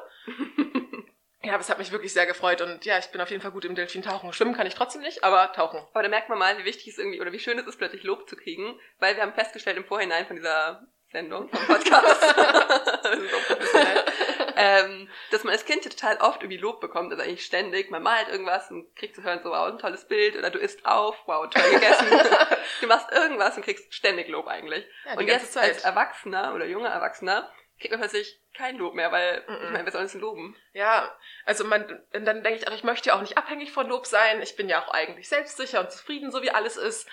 Ja, 1.44 1.55
aber 1.55 1.61
es 1.61 1.69
hat 1.69 1.79
mich 1.79 1.93
wirklich 1.93 2.12
sehr 2.12 2.26
gefreut 2.26 2.61
und 2.61 2.85
ja, 2.85 2.99
ich 2.99 3.06
bin 3.06 3.20
auf 3.20 3.31
jeden 3.31 3.43
Fall 3.43 3.50
gut 3.50 3.64
im 3.64 3.75
Delfintauchen. 3.75 4.32
Schwimmen 4.32 4.55
kann 4.55 4.67
ich 4.67 4.75
trotzdem 4.75 5.02
nicht, 5.02 5.25
aber 5.25 5.52
tauchen. 5.52 5.81
Aber 5.93 6.02
da 6.02 6.08
merkt 6.08 6.29
man 6.29 6.38
mal, 6.38 6.58
wie 6.58 6.64
wichtig 6.64 6.88
es 6.88 6.99
irgendwie 6.99 7.20
oder 7.20 7.32
wie 7.32 7.38
schön 7.38 7.58
es 7.58 7.67
ist, 7.67 7.79
plötzlich 7.79 8.02
Lob 8.02 8.29
zu 8.29 8.37
kriegen, 8.37 8.79
weil 8.99 9.17
wir 9.17 9.23
haben 9.23 9.35
festgestellt 9.35 9.76
im 9.76 9.85
Vorhinein 9.85 10.26
von 10.26 10.37
dieser 10.37 10.87
Sendung, 11.12 11.49
vom 11.49 11.67
Podcast, 11.67 12.23
das 12.37 13.75
ähm, 14.56 15.08
dass 15.31 15.44
man 15.44 15.52
als 15.52 15.64
Kind 15.64 15.85
ja 15.85 15.91
total 15.91 16.17
oft 16.19 16.43
irgendwie 16.43 16.61
Lob 16.61 16.81
bekommt, 16.81 17.12
also 17.12 17.23
eigentlich 17.23 17.44
ständig. 17.44 17.90
Man 17.90 18.02
malt 18.02 18.29
irgendwas 18.29 18.70
und 18.70 18.94
kriegt 18.97 19.14
zu 19.14 19.23
hören, 19.23 19.40
so, 19.43 19.50
wow, 19.50 19.69
ein 19.69 19.79
tolles 19.79 20.06
Bild 20.06 20.37
oder 20.37 20.50
du 20.50 20.58
isst 20.58 20.85
auf, 20.85 21.17
wow, 21.26 21.49
toll 21.49 21.70
gegessen. 21.70 22.06
du 22.81 22.87
machst 22.87 23.12
irgendwas 23.12 23.56
und 23.56 23.64
kriegst 23.64 23.94
ständig 23.94 24.29
Lob 24.29 24.49
eigentlich. 24.49 24.85
Ja, 25.06 25.17
und 25.17 25.26
jetzt 25.26 25.52
Zeit. 25.52 25.75
als 25.75 25.85
Erwachsener 25.85 26.55
oder 26.55 26.67
junger 26.67 26.90
Erwachsener 26.90 27.49
kriegt 27.79 27.91
man 27.93 28.00
plötzlich 28.00 28.41
kein 28.56 28.76
Lob 28.76 28.94
mehr, 28.94 29.11
weil, 29.12 29.43
Mhm. 29.49 29.55
ich 29.65 29.71
meine, 29.71 29.85
wer 29.85 29.93
soll 29.93 30.03
uns 30.03 30.15
loben? 30.15 30.56
Ja, 30.73 31.12
also 31.44 31.65
man, 31.65 31.87
dann 32.12 32.43
denke 32.43 32.55
ich 32.55 32.69
auch, 32.69 32.73
ich 32.73 32.85
möchte 32.85 33.09
ja 33.09 33.17
auch 33.17 33.21
nicht 33.21 33.37
abhängig 33.37 33.73
von 33.73 33.88
Lob 33.88 34.06
sein. 34.06 34.41
Ich 34.43 34.56
bin 34.56 34.69
ja 34.69 34.82
auch 34.82 34.93
eigentlich 34.93 35.29
selbstsicher 35.29 35.81
und 35.81 35.91
zufrieden, 35.91 36.31
so 36.31 36.43
wie 36.43 36.50
alles 36.50 36.76
ist. 36.76 37.09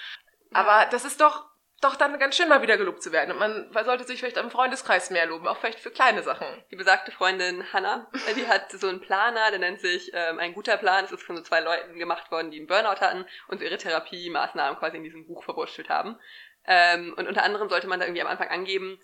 Aber 0.53 0.85
das 0.91 1.03
ist 1.05 1.19
doch, 1.21 1.45
doch 1.81 1.95
dann 1.95 2.19
ganz 2.19 2.37
schön 2.37 2.47
mal 2.47 2.61
wieder 2.61 2.77
gelobt 2.77 3.01
zu 3.01 3.11
werden. 3.11 3.31
Und 3.31 3.39
man, 3.39 3.71
man 3.71 3.85
sollte 3.85 4.03
sich 4.03 4.19
vielleicht 4.19 4.37
am 4.37 4.51
Freundeskreis 4.51 5.09
mehr 5.09 5.25
loben, 5.25 5.47
auch 5.47 5.57
vielleicht 5.57 5.79
für 5.79 5.89
kleine 5.89 6.21
Sachen. 6.21 6.45
Die 6.69 6.75
besagte 6.75 7.11
Freundin 7.11 7.73
Hannah, 7.73 8.07
äh, 8.27 8.35
die 8.35 8.47
hat 8.47 8.71
so 8.71 8.87
einen 8.87 9.01
Planer, 9.01 9.49
der 9.49 9.59
nennt 9.59 9.81
sich 9.81 10.11
ähm, 10.13 10.37
ein 10.37 10.53
guter 10.53 10.77
Plan. 10.77 11.03
Das 11.05 11.11
ist 11.11 11.23
von 11.23 11.37
so 11.37 11.41
zwei 11.41 11.61
Leuten 11.61 11.97
gemacht 11.97 12.29
worden, 12.29 12.51
die 12.51 12.59
einen 12.59 12.67
Burnout 12.67 13.01
hatten 13.01 13.25
und 13.47 13.61
ihre 13.63 13.77
Therapiemaßnahmen 13.77 14.77
quasi 14.77 14.97
in 14.97 15.03
diesem 15.03 15.25
Buch 15.25 15.43
verwurschtelt 15.43 15.89
haben. 15.89 16.19
Ähm, 16.67 17.15
und 17.17 17.27
unter 17.27 17.41
anderem 17.43 17.69
sollte 17.69 17.87
man 17.87 17.99
da 17.99 18.05
irgendwie 18.05 18.21
am 18.21 18.27
Anfang 18.27 18.49
angeben, 18.49 19.01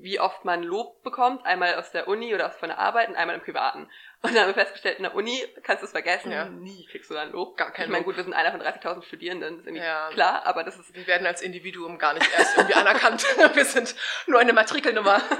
wie 0.00 0.20
oft 0.20 0.44
man 0.44 0.62
Lob 0.62 1.02
bekommt, 1.02 1.44
einmal 1.44 1.74
aus 1.74 1.90
der 1.90 2.08
Uni 2.08 2.34
oder 2.34 2.46
aus 2.46 2.56
von 2.56 2.68
der 2.68 2.78
Arbeit 2.78 3.08
und 3.08 3.16
einmal 3.16 3.36
im 3.36 3.42
Privaten. 3.42 3.90
Und 4.20 4.34
dann 4.34 4.42
haben 4.42 4.48
wir 4.48 4.54
festgestellt, 4.54 4.96
in 4.98 5.04
der 5.04 5.14
Uni 5.14 5.44
kannst 5.62 5.82
du 5.82 5.86
es 5.86 5.92
vergessen, 5.92 6.32
Ja. 6.32 6.46
nie 6.48 6.86
kriegst 6.90 7.08
du 7.10 7.14
dann 7.14 7.30
Lob. 7.32 7.56
Gar 7.56 7.70
kein 7.72 7.84
ich 7.86 7.90
meine, 7.90 8.04
gut, 8.04 8.16
wir 8.16 8.24
sind 8.24 8.32
einer 8.32 8.50
von 8.50 8.60
30.000 8.60 9.02
Studierenden, 9.04 9.54
das 9.56 9.60
ist 9.60 9.66
irgendwie 9.66 9.84
Ja. 9.86 10.08
klar, 10.10 10.42
aber 10.46 10.64
das 10.64 10.76
ist 10.78 10.94
Wir 10.94 11.06
werden 11.06 11.26
als 11.26 11.40
Individuum 11.42 11.98
gar 11.98 12.14
nicht 12.14 12.28
erst 12.36 12.56
irgendwie 12.56 12.74
anerkannt. 12.74 13.24
Wir 13.54 13.64
sind 13.64 13.94
nur 14.26 14.40
eine 14.40 14.52
Matrikelnummer. 14.52 15.20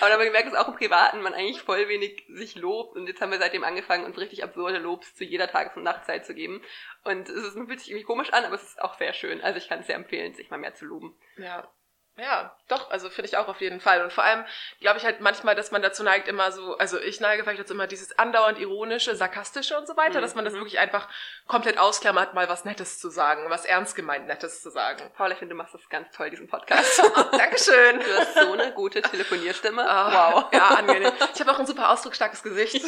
Aber 0.00 0.08
da 0.08 0.12
haben 0.14 0.20
wir 0.20 0.26
gemerkt, 0.26 0.48
dass 0.52 0.58
auch 0.58 0.68
im 0.68 0.74
Privaten 0.76 1.22
man 1.22 1.32
eigentlich 1.32 1.62
voll 1.62 1.88
wenig 1.88 2.24
sich 2.28 2.56
lobt. 2.56 2.96
Und 2.96 3.06
jetzt 3.06 3.20
haben 3.20 3.30
wir 3.30 3.38
seitdem 3.38 3.64
angefangen, 3.64 4.04
uns 4.04 4.18
richtig 4.18 4.42
absurde 4.44 4.78
Lobs 4.78 5.14
zu 5.14 5.24
jeder 5.24 5.48
Tages- 5.48 5.76
und 5.76 5.82
Nachtzeit 5.84 6.26
zu 6.26 6.34
geben. 6.34 6.62
Und 7.04 7.28
es 7.28 7.44
ist, 7.44 7.54
fühlt 7.54 7.80
sich 7.80 7.90
irgendwie 7.90 8.04
komisch 8.04 8.32
an, 8.32 8.44
aber 8.44 8.56
es 8.56 8.62
ist 8.64 8.82
auch 8.82 8.98
sehr 8.98 9.12
schön. 9.14 9.40
Also 9.42 9.58
ich 9.58 9.68
kann 9.68 9.80
es 9.80 9.86
sehr 9.86 9.96
empfehlen, 9.96 10.34
sich 10.34 10.50
mal 10.50 10.58
mehr 10.58 10.74
zu 10.74 10.84
loben. 10.84 11.16
Ja. 11.36 11.68
Ja, 12.16 12.54
doch, 12.68 12.90
also 12.92 13.10
finde 13.10 13.28
ich 13.28 13.36
auch 13.36 13.48
auf 13.48 13.60
jeden 13.60 13.80
Fall. 13.80 14.02
Und 14.02 14.12
vor 14.12 14.22
allem 14.22 14.44
glaube 14.80 14.98
ich 14.98 15.04
halt 15.04 15.20
manchmal, 15.20 15.56
dass 15.56 15.72
man 15.72 15.82
dazu 15.82 16.04
neigt, 16.04 16.28
immer 16.28 16.52
so, 16.52 16.78
also 16.78 16.98
ich 17.00 17.18
neige 17.20 17.42
vielleicht 17.42 17.60
dazu 17.60 17.74
immer 17.74 17.88
dieses 17.88 18.16
andauernd 18.18 18.58
ironische, 18.60 19.16
sarkastische 19.16 19.76
und 19.76 19.88
so 19.88 19.96
weiter, 19.96 20.18
Mhm, 20.18 20.22
dass 20.22 20.34
man 20.36 20.44
das 20.44 20.54
mhm. 20.54 20.58
wirklich 20.58 20.78
einfach 20.78 21.08
komplett 21.48 21.76
ausklammert, 21.76 22.32
mal 22.34 22.48
was 22.48 22.64
Nettes 22.64 23.00
zu 23.00 23.10
sagen, 23.10 23.50
was 23.50 23.64
ernst 23.64 23.96
gemeint 23.96 24.28
Nettes 24.28 24.62
zu 24.62 24.70
sagen. 24.70 25.02
Paula, 25.16 25.32
ich 25.32 25.38
finde, 25.38 25.54
du 25.54 25.58
machst 25.58 25.74
das 25.74 25.88
ganz 25.88 26.06
toll, 26.16 26.30
diesen 26.30 26.46
Podcast. 26.46 27.02
Dankeschön. 27.32 27.98
Du 27.98 28.16
hast 28.16 28.34
so 28.34 28.52
eine 28.52 28.72
gute 28.72 29.02
Telefonierstimme. 29.02 29.84
Ah, 29.88 30.04
Wow. 30.32 30.44
Ja, 30.52 30.68
angenehm. 30.68 31.12
Ich 31.34 31.40
habe 31.40 31.50
auch 31.50 31.58
ein 31.58 31.66
super 31.66 31.90
ausdrucksstarkes 31.90 32.42
Gesicht. 32.44 32.84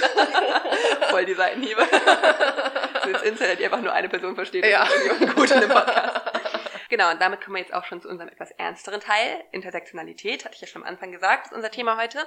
Voll 1.11 1.25
die 1.25 1.35
Seitenhiebe. 1.35 1.83
so 3.03 3.09
ins 3.11 3.23
Internet, 3.23 3.59
die 3.59 3.65
einfach 3.65 3.81
nur 3.81 3.93
eine 3.93 4.09
Person 4.09 4.35
versteht. 4.37 4.65
Ja. 4.65 4.87
ungut 5.21 5.51
in 5.51 5.61
dem 5.63 5.71
Podcast. 5.71 6.21
Genau, 6.89 7.11
und 7.11 7.21
damit 7.21 7.41
kommen 7.41 7.57
wir 7.57 7.63
jetzt 7.63 7.75
auch 7.75 7.85
schon 7.85 8.01
zu 8.01 8.09
unserem 8.09 8.29
etwas 8.29 8.53
ernsteren 8.53 9.01
Teil. 9.01 9.43
Intersektionalität, 9.53 10.45
hatte 10.45 10.55
ich 10.55 10.61
ja 10.61 10.67
schon 10.67 10.83
am 10.83 10.89
Anfang 10.89 11.13
gesagt, 11.13 11.47
ist 11.47 11.53
unser 11.53 11.71
Thema 11.71 12.01
heute. 12.01 12.27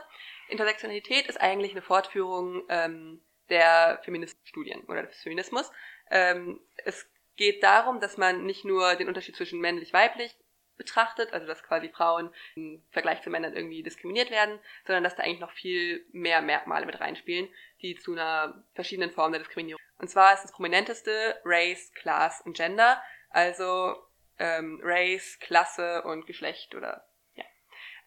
Intersektionalität 0.50 1.28
ist 1.28 1.40
eigentlich 1.40 1.72
eine 1.72 1.82
Fortführung 1.82 2.64
ähm, 2.70 3.22
der 3.50 4.02
Feministstudien 4.04 4.82
oder 4.86 5.04
des 5.04 5.22
Feminismus. 5.22 5.72
Ähm, 6.12 6.60
es 6.78 7.10
geht 7.36 7.64
darum, 7.64 8.00
dass 8.00 8.18
man 8.18 8.46
nicht 8.46 8.66
nur 8.66 8.96
den 8.96 9.08
Unterschied 9.08 9.36
zwischen 9.36 9.62
männlich-weiblich 9.62 10.36
betrachtet, 10.80 11.34
also 11.34 11.46
dass 11.46 11.64
quasi 11.64 11.90
Frauen 11.90 12.34
im 12.56 12.84
Vergleich 12.92 13.22
zu 13.22 13.30
Männern 13.30 13.54
irgendwie 13.54 13.84
diskriminiert 13.84 14.32
werden, 14.32 14.60
sondern 14.86 15.04
dass 15.04 15.16
da 15.16 15.24
eigentlich 15.24 15.40
noch 15.40 15.52
viel 15.52 16.06
mehr 16.12 16.42
Merkmale 16.42 16.86
mit 16.86 17.00
reinspielen, 17.00 17.50
die 17.82 17.96
zu 17.96 18.14
einer 18.14 18.64
verschiedenen 18.74 19.12
Form 19.12 19.32
der 19.32 19.42
Diskriminierung. 19.42 19.82
Und 19.98 20.10
zwar 20.10 20.34
ist 20.34 20.44
das 20.44 20.54
prominenteste 20.54 21.40
Race, 21.44 21.92
Class 21.94 22.42
und 22.42 22.56
Gender, 22.56 23.02
also 23.30 23.96
ähm, 24.40 24.80
Race, 24.84 25.38
Klasse 25.40 26.04
und 26.04 26.26
Geschlecht 26.26 26.76
oder 26.76 27.06
ja. 27.36 27.44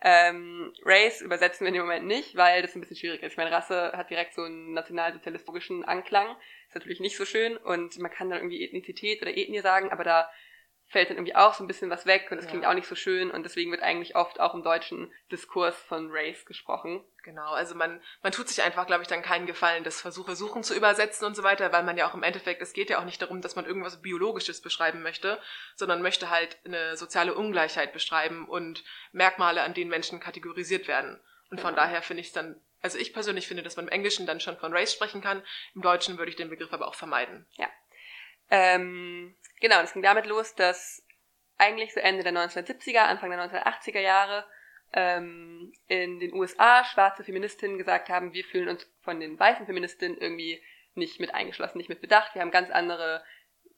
Ähm, 0.02 0.72
Race 0.84 1.20
übersetzen 1.20 1.60
wir 1.60 1.68
in 1.68 1.74
dem 1.74 1.82
Moment 1.82 2.06
nicht, 2.06 2.36
weil 2.36 2.62
das 2.62 2.74
ein 2.74 2.80
bisschen 2.80 2.96
schwierig 2.96 3.22
ist. 3.22 3.32
Ich 3.32 3.36
meine, 3.36 3.52
Rasse 3.52 3.92
hat 3.94 4.10
direkt 4.10 4.34
so 4.34 4.42
einen 4.42 4.72
nationalsozialistischen 4.72 5.84
Anklang, 5.84 6.36
ist 6.68 6.74
natürlich 6.74 7.00
nicht 7.00 7.16
so 7.16 7.24
schön 7.24 7.56
und 7.56 7.98
man 7.98 8.10
kann 8.10 8.30
dann 8.30 8.38
irgendwie 8.38 8.64
Ethnizität 8.64 9.22
oder 9.22 9.36
Ethnie 9.36 9.60
sagen, 9.60 9.90
aber 9.90 10.04
da 10.04 10.30
fällt 10.92 11.08
dann 11.10 11.16
irgendwie 11.16 11.34
auch 11.34 11.54
so 11.54 11.64
ein 11.64 11.66
bisschen 11.66 11.90
was 11.90 12.04
weg 12.06 12.28
und 12.30 12.36
das 12.36 12.44
Ja. 12.44 12.50
klingt 12.50 12.66
auch 12.66 12.74
nicht 12.74 12.86
so 12.86 12.94
schön 12.94 13.30
und 13.30 13.42
deswegen 13.44 13.70
wird 13.70 13.82
eigentlich 13.82 14.14
oft 14.14 14.38
auch 14.40 14.54
im 14.54 14.62
deutschen 14.62 15.12
Diskurs 15.32 15.74
von 15.74 16.10
Race 16.12 16.44
gesprochen. 16.44 17.02
Genau, 17.24 17.52
also 17.52 17.74
man, 17.74 18.02
man 18.22 18.32
tut 18.32 18.48
sich 18.48 18.62
einfach, 18.62 18.86
glaube 18.86 19.02
ich, 19.02 19.08
dann 19.08 19.22
keinen 19.22 19.46
Gefallen, 19.46 19.84
das 19.84 20.00
Versuche 20.00 20.36
suchen 20.36 20.62
zu 20.62 20.74
übersetzen 20.74 21.26
und 21.26 21.34
so 21.34 21.42
weiter, 21.42 21.72
weil 21.72 21.82
man 21.82 21.96
ja 21.96 22.08
auch 22.08 22.14
im 22.14 22.22
Endeffekt, 22.22 22.60
es 22.60 22.72
geht 22.74 22.90
ja 22.90 22.98
auch 23.00 23.04
nicht 23.04 23.22
darum, 23.22 23.40
dass 23.40 23.56
man 23.56 23.64
irgendwas 23.64 24.02
Biologisches 24.02 24.60
beschreiben 24.60 25.02
möchte, 25.02 25.40
sondern 25.76 26.02
möchte 26.02 26.28
halt 26.30 26.58
eine 26.64 26.96
soziale 26.96 27.34
Ungleichheit 27.34 27.92
beschreiben 27.92 28.46
und 28.48 28.84
Merkmale, 29.12 29.62
an 29.62 29.72
denen 29.74 29.90
Menschen 29.90 30.20
kategorisiert 30.20 30.88
werden. 30.88 31.18
Und 31.50 31.60
von 31.60 31.70
Genau. 31.74 31.84
daher 31.84 32.02
finde 32.02 32.20
ich 32.20 32.28
es 32.28 32.32
dann, 32.32 32.60
also 32.82 32.98
ich 32.98 33.14
persönlich 33.14 33.48
finde, 33.48 33.62
dass 33.62 33.76
man 33.76 33.86
im 33.86 33.92
Englischen 33.92 34.26
dann 34.26 34.40
schon 34.40 34.58
von 34.58 34.72
Race 34.74 34.92
sprechen 34.92 35.22
kann, 35.22 35.42
im 35.74 35.80
Deutschen 35.82 36.18
würde 36.18 36.30
ich 36.30 36.36
den 36.36 36.50
Begriff 36.50 36.72
aber 36.72 36.86
auch 36.86 36.94
vermeiden. 36.96 37.46
Ähm, 38.54 39.34
genau, 39.62 39.78
und 39.78 39.84
es 39.84 39.94
ging 39.94 40.02
damit 40.02 40.26
los, 40.26 40.54
dass 40.54 41.02
eigentlich 41.56 41.94
so 41.94 42.00
Ende 42.00 42.22
der 42.22 42.32
1970er, 42.32 42.98
Anfang 42.98 43.30
der 43.30 43.38
1980er 43.40 44.00
Jahre 44.00 44.44
ähm, 44.92 45.72
in 45.86 46.20
den 46.20 46.34
USA 46.34 46.84
schwarze 46.84 47.24
Feministinnen 47.24 47.78
gesagt 47.78 48.10
haben, 48.10 48.34
wir 48.34 48.44
fühlen 48.44 48.68
uns 48.68 48.86
von 49.00 49.20
den 49.20 49.38
weißen 49.38 49.64
Feministinnen 49.64 50.18
irgendwie 50.18 50.62
nicht 50.94 51.18
mit 51.20 51.34
eingeschlossen, 51.34 51.78
nicht 51.78 51.88
mit 51.88 52.02
bedacht. 52.02 52.34
Wir 52.34 52.42
haben 52.42 52.50
ganz 52.50 52.70
andere 52.70 53.24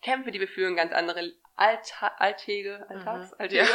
Kämpfe, 0.03 0.33
die 0.33 0.41
wir 0.41 0.49
führen, 0.49 0.75
ganz 0.75 0.93
andere 0.93 1.33
Allta 1.57 2.09
Alltäge, 2.19 2.85
Alltags, 2.89 3.31
Mhm. 3.31 3.37
Alltäge. 3.39 3.69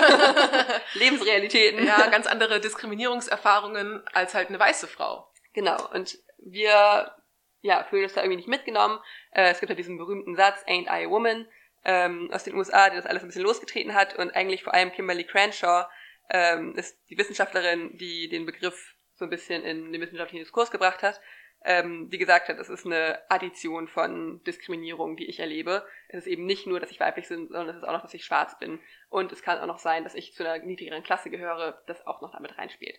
Lebensrealitäten. 0.96 1.86
ja, 1.86 2.08
ganz 2.08 2.28
andere 2.28 2.60
Diskriminierungserfahrungen 2.60 4.04
als 4.14 4.34
halt 4.34 4.50
eine 4.50 4.60
weiße 4.60 4.88
Frau. 4.88 5.32
Genau, 5.54 5.78
und 5.94 6.18
wir 6.38 7.16
ja, 7.62 7.84
fühlen 7.86 8.04
uns 8.04 8.14
da 8.14 8.22
irgendwie 8.22 8.38
nicht 8.38 8.48
mitgenommen. 8.50 9.00
Äh, 9.32 9.52
es 9.52 9.60
gibt 9.60 9.70
ja 9.70 9.76
diesen 9.76 9.98
berühmten 9.98 10.36
Satz, 10.36 10.64
Ain't 10.66 10.88
I 10.88 11.06
a 11.06 11.10
Woman, 11.10 11.48
ähm, 11.86 12.30
aus 12.32 12.44
den 12.44 12.56
USA, 12.56 12.90
der 12.90 12.98
das 12.98 13.06
alles 13.06 13.24
ein 13.24 13.28
bisschen 13.28 13.44
losgetreten 13.44 13.94
hat 13.94 14.18
und 14.18 14.36
eigentlich 14.36 14.64
vor 14.64 14.74
allem 14.74 14.92
Kimberly 14.92 15.24
Crenshaw 15.24 15.88
ähm, 16.30 16.76
ist 16.76 16.98
die 17.10 17.18
Wissenschaftlerin, 17.18 17.98
die 17.98 18.30
den 18.30 18.46
Begriff 18.46 18.96
so 19.16 19.26
ein 19.26 19.30
bisschen 19.30 19.64
in 19.64 19.92
den 19.92 20.02
wissenschaftlichen 20.02 20.44
Diskurs 20.44 20.72
gebracht 20.72 21.04
hat, 21.04 21.20
ähm, 21.66 22.10
die 22.10 22.18
gesagt 22.18 22.48
hat, 22.48 22.58
es 22.58 22.70
ist 22.70 22.86
eine 22.86 23.20
Addition 23.30 23.88
von 23.88 24.42
Diskriminierung, 24.44 25.18
die 25.18 25.26
ich 25.26 25.40
erlebe. 25.40 25.86
Es 26.08 26.20
ist 26.20 26.28
eben 26.28 26.46
nicht 26.46 26.68
nur, 26.68 26.80
dass 26.80 26.92
ich 26.92 27.00
weiblich 27.00 27.28
bin, 27.28 27.48
sondern 27.50 27.70
es 27.70 27.78
ist 27.78 27.84
auch 27.84 27.92
noch, 27.92 28.02
dass 28.02 28.14
ich 28.14 28.24
schwarz 28.24 28.58
bin. 28.60 28.80
Und 29.10 29.32
es 29.32 29.42
kann 29.42 29.60
auch 29.60 29.68
noch 29.68 29.80
sein, 29.80 30.04
dass 30.04 30.16
ich 30.16 30.34
zu 30.34 30.48
einer 30.48 30.64
niedrigeren 30.64 31.04
Klasse 31.04 31.30
gehöre, 31.30 31.82
das 31.86 32.06
auch 32.08 32.22
noch 32.22 32.32
damit 32.32 32.58
reinspielt. 32.58 32.98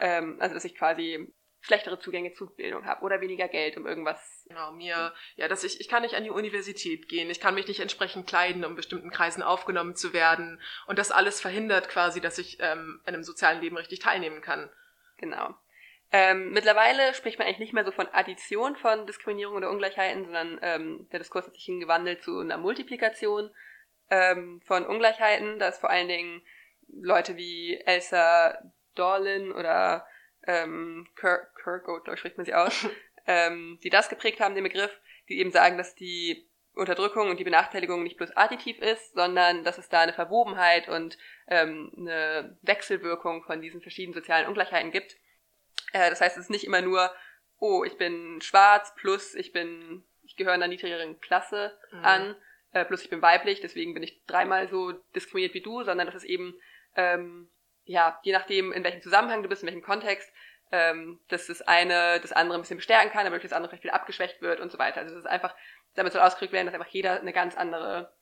Ähm, 0.00 0.36
also 0.40 0.54
dass 0.54 0.64
ich 0.64 0.74
quasi 0.74 1.32
schlechtere 1.62 1.98
Zugänge 1.98 2.32
zu 2.34 2.54
Bildung 2.54 2.84
habe 2.84 3.02
oder 3.02 3.20
weniger 3.20 3.48
Geld, 3.48 3.76
um 3.76 3.86
irgendwas. 3.86 4.44
Genau, 4.48 4.72
mir, 4.72 5.14
ja, 5.36 5.48
dass 5.48 5.64
ich, 5.64 5.80
ich 5.80 5.88
kann 5.88 6.02
nicht 6.02 6.14
an 6.14 6.24
die 6.24 6.30
Universität 6.30 7.08
gehen, 7.08 7.30
ich 7.30 7.40
kann 7.40 7.54
mich 7.54 7.68
nicht 7.68 7.80
entsprechend 7.80 8.26
kleiden, 8.26 8.64
um 8.64 8.74
bestimmten 8.74 9.10
Kreisen 9.10 9.42
aufgenommen 9.42 9.94
zu 9.94 10.12
werden. 10.12 10.60
Und 10.86 10.98
das 10.98 11.12
alles 11.12 11.40
verhindert 11.40 11.88
quasi, 11.88 12.20
dass 12.20 12.38
ich 12.38 12.58
ähm, 12.60 13.00
an 13.06 13.14
einem 13.14 13.22
sozialen 13.22 13.60
Leben 13.60 13.76
richtig 13.76 14.00
teilnehmen 14.00 14.42
kann. 14.42 14.68
Genau. 15.18 15.54
Ähm, 16.10 16.50
mittlerweile 16.50 17.14
spricht 17.14 17.38
man 17.38 17.46
eigentlich 17.46 17.60
nicht 17.60 17.72
mehr 17.72 17.84
so 17.84 17.92
von 17.92 18.08
Addition 18.08 18.76
von 18.76 19.06
Diskriminierung 19.06 19.56
oder 19.56 19.70
Ungleichheiten, 19.70 20.24
sondern 20.24 20.58
ähm, 20.60 21.08
der 21.10 21.20
Diskurs 21.20 21.46
hat 21.46 21.54
sich 21.54 21.64
hingewandelt 21.64 22.22
zu 22.22 22.40
einer 22.40 22.58
Multiplikation 22.58 23.50
ähm, 24.10 24.60
von 24.66 24.84
Ungleichheiten. 24.84 25.58
Da 25.60 25.68
ist 25.68 25.80
vor 25.80 25.90
allen 25.90 26.08
Dingen 26.08 26.42
Leute 26.88 27.36
wie 27.36 27.80
Elsa 27.86 28.58
Dorlin 28.94 29.52
oder 29.52 30.06
ähm, 30.46 31.08
Kirk, 31.16 31.54
Kirkwood, 31.62 32.04
glaube 32.04 32.14
ich, 32.14 32.20
spricht 32.20 32.36
man 32.36 32.46
sie 32.46 32.54
aus, 32.54 32.86
ähm, 33.26 33.78
die 33.82 33.90
das 33.90 34.08
geprägt 34.08 34.40
haben, 34.40 34.54
den 34.54 34.64
Begriff, 34.64 34.92
die 35.28 35.38
eben 35.38 35.52
sagen, 35.52 35.78
dass 35.78 35.94
die 35.94 36.48
Unterdrückung 36.74 37.28
und 37.28 37.38
die 37.38 37.44
Benachteiligung 37.44 38.02
nicht 38.02 38.16
bloß 38.16 38.36
additiv 38.36 38.78
ist, 38.78 39.12
sondern 39.12 39.62
dass 39.62 39.76
es 39.78 39.88
da 39.88 40.00
eine 40.00 40.14
Verwobenheit 40.14 40.88
und 40.88 41.18
ähm, 41.48 41.92
eine 41.96 42.56
Wechselwirkung 42.62 43.44
von 43.44 43.60
diesen 43.60 43.82
verschiedenen 43.82 44.14
sozialen 44.14 44.46
Ungleichheiten 44.46 44.90
gibt 44.90 45.16
äh, 45.92 46.10
das 46.10 46.20
heißt, 46.20 46.36
es 46.36 46.44
ist 46.44 46.50
nicht 46.50 46.64
immer 46.64 46.80
nur, 46.80 47.10
oh, 47.58 47.84
ich 47.84 47.96
bin 47.96 48.40
schwarz 48.40 48.94
plus 48.96 49.34
ich 49.34 49.52
bin, 49.52 50.04
ich 50.24 50.36
gehöre 50.36 50.54
einer 50.54 50.68
niedrigeren 50.68 51.20
Klasse 51.20 51.78
mhm. 51.92 52.04
an, 52.04 52.36
äh, 52.72 52.84
plus 52.84 53.02
ich 53.02 53.10
bin 53.10 53.22
weiblich, 53.22 53.60
deswegen 53.60 53.94
bin 53.94 54.02
ich 54.02 54.24
dreimal 54.26 54.68
so 54.68 54.92
diskriminiert 55.14 55.54
wie 55.54 55.60
du, 55.60 55.82
sondern 55.84 56.06
das 56.06 56.16
ist 56.16 56.24
eben, 56.24 56.54
ähm, 56.96 57.48
ja, 57.84 58.18
je 58.22 58.32
nachdem, 58.32 58.72
in 58.72 58.84
welchem 58.84 59.02
Zusammenhang 59.02 59.42
du 59.42 59.48
bist, 59.48 59.62
in 59.62 59.66
welchem 59.66 59.82
Kontext, 59.82 60.31
ähm, 60.72 61.20
dass 61.28 61.46
das 61.46 61.62
eine 61.62 62.18
das 62.20 62.32
andere 62.32 62.58
ein 62.58 62.62
bisschen 62.62 62.78
bestärken 62.78 63.12
kann, 63.12 63.26
aber 63.26 63.38
das 63.38 63.52
andere 63.52 63.70
vielleicht 63.70 63.84
wieder 63.84 63.94
abgeschwächt 63.94 64.42
wird 64.42 64.58
und 64.60 64.72
so 64.72 64.78
weiter. 64.78 65.00
Also 65.00 65.14
es 65.14 65.20
ist 65.20 65.30
einfach, 65.30 65.54
damit 65.94 66.12
soll 66.12 66.22
ausgedrückt 66.22 66.52
werden, 66.52 66.66
dass 66.66 66.74
einfach 66.74 66.88
jeder 66.88 67.20
eine 67.20 67.32
ganz 67.32 67.56
andere 67.56 68.12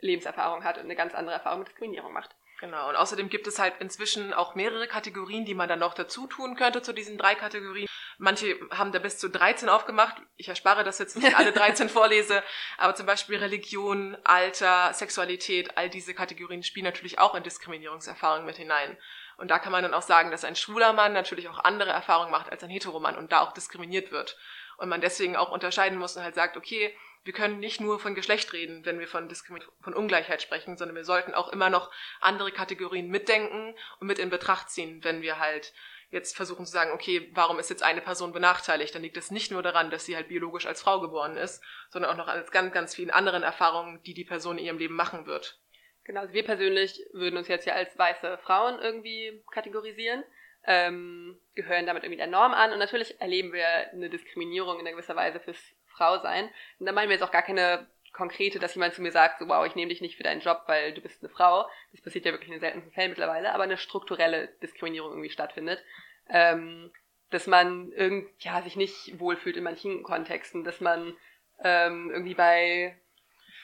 Lebenserfahrung 0.00 0.64
hat 0.64 0.78
und 0.78 0.84
eine 0.84 0.96
ganz 0.96 1.14
andere 1.14 1.34
Erfahrung 1.34 1.60
mit 1.60 1.68
Diskriminierung 1.68 2.12
macht. 2.12 2.34
Genau, 2.62 2.88
und 2.88 2.94
außerdem 2.94 3.28
gibt 3.28 3.48
es 3.48 3.58
halt 3.58 3.74
inzwischen 3.80 4.32
auch 4.32 4.54
mehrere 4.54 4.86
Kategorien, 4.86 5.44
die 5.44 5.54
man 5.54 5.68
dann 5.68 5.80
noch 5.80 5.94
dazu 5.94 6.28
tun 6.28 6.54
könnte 6.54 6.80
zu 6.80 6.92
diesen 6.92 7.18
drei 7.18 7.34
Kategorien. 7.34 7.88
Manche 8.18 8.56
haben 8.70 8.92
da 8.92 9.00
bis 9.00 9.18
zu 9.18 9.28
13 9.28 9.68
aufgemacht. 9.68 10.22
Ich 10.36 10.48
erspare 10.48 10.84
das 10.84 11.00
jetzt, 11.00 11.16
wenn 11.16 11.28
ich 11.28 11.36
alle 11.36 11.50
13 11.52 11.88
vorlese. 11.88 12.40
Aber 12.78 12.94
zum 12.94 13.04
Beispiel 13.04 13.38
Religion, 13.38 14.16
Alter, 14.22 14.92
Sexualität, 14.92 15.76
all 15.76 15.90
diese 15.90 16.14
Kategorien 16.14 16.62
spielen 16.62 16.84
natürlich 16.84 17.18
auch 17.18 17.34
in 17.34 17.42
Diskriminierungserfahrungen 17.42 18.46
mit 18.46 18.58
hinein. 18.58 18.96
Und 19.36 19.50
da 19.50 19.58
kann 19.58 19.72
man 19.72 19.82
dann 19.82 19.94
auch 19.94 20.02
sagen, 20.02 20.30
dass 20.30 20.44
ein 20.44 20.56
schwuler 20.56 20.92
Mann 20.92 21.12
natürlich 21.12 21.48
auch 21.48 21.58
andere 21.58 21.90
Erfahrungen 21.90 22.30
macht 22.30 22.50
als 22.50 22.62
ein 22.62 22.70
Heteromann 22.70 23.16
und 23.16 23.32
da 23.32 23.40
auch 23.40 23.52
diskriminiert 23.52 24.12
wird. 24.12 24.36
Und 24.76 24.88
man 24.88 25.00
deswegen 25.00 25.36
auch 25.36 25.50
unterscheiden 25.50 25.98
muss 25.98 26.16
und 26.16 26.22
halt 26.22 26.34
sagt, 26.34 26.56
okay, 26.56 26.96
wir 27.24 27.32
können 27.32 27.60
nicht 27.60 27.80
nur 27.80 28.00
von 28.00 28.14
Geschlecht 28.14 28.52
reden, 28.52 28.84
wenn 28.84 28.98
wir 28.98 29.06
von 29.06 29.32
von 29.80 29.94
Ungleichheit 29.94 30.42
sprechen, 30.42 30.76
sondern 30.76 30.96
wir 30.96 31.04
sollten 31.04 31.34
auch 31.34 31.48
immer 31.48 31.70
noch 31.70 31.90
andere 32.20 32.50
Kategorien 32.50 33.08
mitdenken 33.08 33.76
und 34.00 34.06
mit 34.06 34.18
in 34.18 34.30
Betracht 34.30 34.70
ziehen, 34.70 35.04
wenn 35.04 35.22
wir 35.22 35.38
halt 35.38 35.72
jetzt 36.10 36.36
versuchen 36.36 36.66
zu 36.66 36.72
sagen, 36.72 36.92
okay, 36.92 37.30
warum 37.32 37.58
ist 37.58 37.70
jetzt 37.70 37.82
eine 37.82 38.02
Person 38.02 38.32
benachteiligt? 38.32 38.94
Dann 38.94 39.02
liegt 39.02 39.16
es 39.16 39.30
nicht 39.30 39.50
nur 39.50 39.62
daran, 39.62 39.90
dass 39.90 40.04
sie 40.04 40.14
halt 40.14 40.28
biologisch 40.28 40.66
als 40.66 40.82
Frau 40.82 41.00
geboren 41.00 41.36
ist, 41.36 41.62
sondern 41.90 42.10
auch 42.10 42.16
noch 42.16 42.28
an 42.28 42.44
ganz, 42.50 42.72
ganz 42.74 42.94
vielen 42.94 43.10
anderen 43.10 43.42
Erfahrungen, 43.42 44.02
die 44.02 44.14
die 44.14 44.24
Person 44.24 44.58
in 44.58 44.66
ihrem 44.66 44.78
Leben 44.78 44.94
machen 44.94 45.26
wird. 45.26 45.58
Genau, 46.04 46.20
also 46.20 46.32
wir 46.32 46.44
persönlich 46.44 47.00
würden 47.12 47.36
uns 47.36 47.48
jetzt 47.48 47.66
ja 47.66 47.74
als 47.74 47.96
weiße 47.96 48.38
Frauen 48.38 48.80
irgendwie 48.80 49.42
kategorisieren, 49.52 50.24
ähm, 50.64 51.38
gehören 51.54 51.86
damit 51.86 52.02
irgendwie 52.02 52.18
der 52.18 52.26
Norm 52.26 52.52
an 52.52 52.72
und 52.72 52.78
natürlich 52.78 53.20
erleben 53.20 53.52
wir 53.52 53.66
eine 53.92 54.10
Diskriminierung 54.10 54.80
in 54.80 54.86
gewisser 54.86 55.16
Weise 55.16 55.40
fürs 55.40 55.60
Frau 55.86 56.18
sein. 56.18 56.48
Und 56.78 56.86
da 56.86 56.92
meinen 56.92 57.08
wir 57.08 57.14
jetzt 57.14 57.24
auch 57.24 57.32
gar 57.32 57.42
keine 57.42 57.86
konkrete, 58.12 58.58
dass 58.58 58.74
jemand 58.74 58.94
zu 58.94 59.02
mir 59.02 59.12
sagt, 59.12 59.38
so 59.38 59.48
wow, 59.48 59.66
ich 59.66 59.74
nehme 59.74 59.88
dich 59.88 60.00
nicht 60.00 60.16
für 60.16 60.22
deinen 60.22 60.40
Job, 60.40 60.62
weil 60.66 60.92
du 60.92 61.00
bist 61.00 61.22
eine 61.22 61.32
Frau. 61.32 61.68
Das 61.92 62.02
passiert 62.02 62.24
ja 62.24 62.32
wirklich 62.32 62.48
in 62.48 62.54
den 62.54 62.60
seltensten 62.60 62.92
Fällen 62.92 63.10
mittlerweile, 63.10 63.52
aber 63.52 63.64
eine 63.64 63.78
strukturelle 63.78 64.48
Diskriminierung 64.62 65.12
irgendwie 65.12 65.30
stattfindet. 65.30 65.82
Ähm, 66.28 66.92
dass 67.30 67.46
man 67.46 67.90
irgend, 67.92 68.28
ja, 68.40 68.60
sich 68.62 68.76
nicht 68.76 69.18
wohlfühlt 69.18 69.56
in 69.56 69.64
manchen 69.64 70.02
Kontexten, 70.02 70.64
dass 70.64 70.80
man 70.80 71.16
ähm, 71.64 72.10
irgendwie 72.10 72.34
bei, 72.34 72.98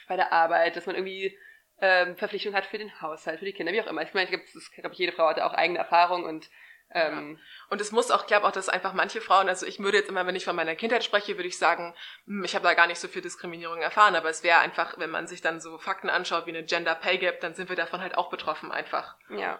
bei 0.07 0.15
der 0.15 0.33
Arbeit, 0.33 0.75
dass 0.75 0.87
man 0.87 0.95
irgendwie 0.95 1.37
ähm, 1.81 2.17
Verpflichtungen 2.17 2.55
hat 2.55 2.65
für 2.65 2.77
den 2.77 3.01
Haushalt, 3.01 3.39
für 3.39 3.45
die 3.45 3.53
Kinder, 3.53 3.71
wie 3.71 3.81
auch 3.81 3.87
immer. 3.87 4.01
Ich 4.01 4.13
meine, 4.13 4.29
ich 4.29 4.31
glaube, 4.31 4.45
glaub, 4.75 4.93
jede 4.93 5.11
Frau 5.11 5.27
hat 5.29 5.37
da 5.37 5.45
auch 5.45 5.53
eigene 5.53 5.79
Erfahrung 5.79 6.23
und 6.23 6.49
ähm, 6.91 7.37
ja. 7.37 7.43
Und 7.69 7.81
es 7.81 7.91
muss 7.91 8.09
auch, 8.09 8.25
glaube 8.25 8.47
auch, 8.47 8.51
dass 8.51 8.67
einfach 8.67 8.93
manche 8.93 9.21
Frauen, 9.21 9.47
also 9.47 9.65
ich 9.65 9.79
würde 9.79 9.97
jetzt 9.97 10.09
immer, 10.09 10.25
wenn 10.25 10.35
ich 10.35 10.45
von 10.45 10.55
meiner 10.55 10.75
Kindheit 10.75 11.03
spreche, 11.03 11.37
würde 11.37 11.47
ich 11.47 11.57
sagen, 11.57 11.93
hm, 12.25 12.43
ich 12.43 12.55
habe 12.55 12.63
da 12.63 12.73
gar 12.73 12.87
nicht 12.87 12.99
so 12.99 13.07
viel 13.07 13.21
Diskriminierung 13.21 13.79
erfahren, 13.79 14.15
aber 14.15 14.29
es 14.29 14.43
wäre 14.43 14.59
einfach, 14.59 14.97
wenn 14.97 15.11
man 15.11 15.27
sich 15.27 15.41
dann 15.41 15.61
so 15.61 15.77
Fakten 15.77 16.09
anschaut 16.09 16.47
wie 16.47 16.51
eine 16.51 16.63
Gender 16.63 16.95
Pay 16.95 17.19
Gap, 17.19 17.41
dann 17.41 17.53
sind 17.53 17.69
wir 17.69 17.75
davon 17.75 18.01
halt 18.01 18.17
auch 18.17 18.31
betroffen 18.31 18.71
einfach. 18.71 19.15
Ja. 19.29 19.59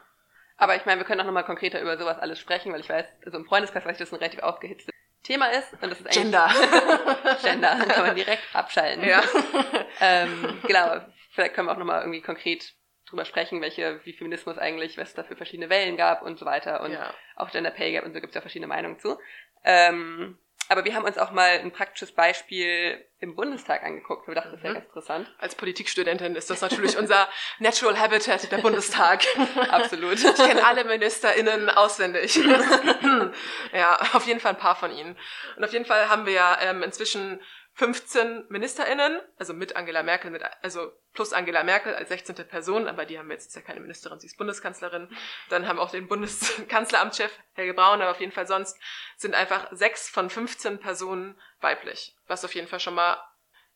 Aber 0.57 0.75
ich 0.75 0.85
meine, 0.85 0.99
wir 0.99 1.05
können 1.05 1.21
auch 1.21 1.25
nochmal 1.25 1.45
konkreter 1.45 1.79
über 1.79 1.97
sowas 1.97 2.17
alles 2.17 2.39
sprechen, 2.39 2.73
weil 2.73 2.81
ich 2.81 2.89
weiß, 2.89 3.05
also 3.25 3.37
im 3.37 3.45
Freundeskreis 3.45 3.85
weiß 3.85 3.93
ich, 3.93 3.99
dass 3.99 4.09
das 4.09 4.17
ein 4.17 4.23
relativ 4.23 4.41
aufgehitztes 4.41 4.93
Thema 5.23 5.47
ist. 5.51 5.71
Und 5.73 5.83
das 5.83 5.99
ist 5.99 6.07
eigentlich 6.07 6.23
Gender. 6.23 6.49
Gender, 7.43 7.75
dann 7.79 7.87
kann 7.87 8.07
man 8.07 8.15
direkt 8.15 8.43
abschalten. 8.53 9.07
Ja. 9.07 9.21
ähm, 10.01 10.59
genau, 10.65 11.01
vielleicht 11.29 11.53
können 11.53 11.67
wir 11.67 11.73
auch 11.73 11.77
nochmal 11.77 12.01
irgendwie 12.01 12.21
konkret 12.21 12.73
drüber 13.09 13.25
sprechen, 13.25 13.61
welche, 13.61 14.01
wie 14.05 14.13
Feminismus 14.13 14.57
eigentlich, 14.57 14.97
was 14.97 15.09
es 15.09 15.15
da 15.15 15.23
für 15.23 15.35
verschiedene 15.35 15.69
Wellen 15.69 15.97
gab 15.97 16.21
und 16.21 16.37
so 16.37 16.45
weiter. 16.45 16.81
Und 16.81 16.91
ja. 16.91 17.13
auch 17.35 17.51
Gender 17.51 17.71
Pay 17.71 17.91
Gap 17.91 18.05
und 18.05 18.13
so 18.13 18.21
gibt 18.21 18.31
es 18.31 18.35
ja 18.35 18.41
verschiedene 18.41 18.67
Meinungen 18.67 18.99
zu. 18.99 19.17
Ähm, 19.63 20.37
aber 20.71 20.85
wir 20.85 20.93
haben 20.93 21.03
uns 21.03 21.17
auch 21.17 21.31
mal 21.31 21.49
ein 21.59 21.71
praktisches 21.71 22.11
Beispiel 22.11 23.03
im 23.19 23.35
Bundestag 23.35 23.83
angeguckt. 23.83 24.27
Wir 24.27 24.35
dachten, 24.35 24.51
das 24.51 24.61
wäre 24.61 24.73
mhm. 24.73 24.75
ganz 24.75 24.85
interessant. 24.85 25.35
Als 25.39 25.55
Politikstudentin 25.55 26.35
ist 26.35 26.51
das 26.51 26.61
natürlich 26.61 26.95
unser 26.95 27.27
Natural 27.57 27.97
Habitat, 27.99 28.51
der 28.51 28.59
Bundestag. 28.59 29.23
Absolut. 29.71 30.23
Ich 30.23 30.35
kenne 30.35 30.63
alle 30.63 30.83
MinisterInnen 30.83 31.71
auswendig. 31.71 32.35
ja, 33.73 33.97
auf 34.13 34.27
jeden 34.27 34.39
Fall 34.39 34.51
ein 34.51 34.59
paar 34.59 34.75
von 34.75 34.91
ihnen. 34.91 35.17
Und 35.57 35.63
auf 35.63 35.73
jeden 35.73 35.85
Fall 35.85 36.07
haben 36.07 36.27
wir 36.27 36.33
ja 36.33 36.59
ähm, 36.61 36.83
inzwischen 36.83 37.41
15 37.79 38.47
MinisterInnen, 38.49 39.21
also 39.37 39.53
mit 39.53 39.77
Angela 39.77 40.03
Merkel, 40.03 40.31
mit, 40.31 40.43
also 40.61 40.91
plus 41.13 41.31
Angela 41.31 41.63
Merkel 41.63 41.95
als 41.95 42.09
16. 42.09 42.35
Person, 42.45 42.89
aber 42.89 43.05
die 43.05 43.17
haben 43.17 43.31
jetzt 43.31 43.47
ist 43.47 43.55
ja 43.55 43.61
keine 43.61 43.79
Ministerin, 43.79 44.19
sie 44.19 44.27
ist 44.27 44.37
Bundeskanzlerin. 44.37 45.07
Dann 45.47 45.65
haben 45.65 45.77
wir 45.77 45.83
auch 45.83 45.89
den 45.89 46.09
Bundeskanzleramtschef 46.09 47.31
Helge 47.53 47.73
Braun, 47.73 48.01
aber 48.01 48.11
auf 48.11 48.19
jeden 48.19 48.33
Fall 48.33 48.47
sonst 48.47 48.77
sind 49.15 49.33
einfach 49.33 49.69
sechs 49.71 50.09
von 50.09 50.29
15 50.29 50.79
Personen 50.79 51.39
weiblich, 51.61 52.17
was 52.27 52.43
auf 52.43 52.53
jeden 52.53 52.67
Fall 52.67 52.81
schon 52.81 52.95
mal 52.95 53.17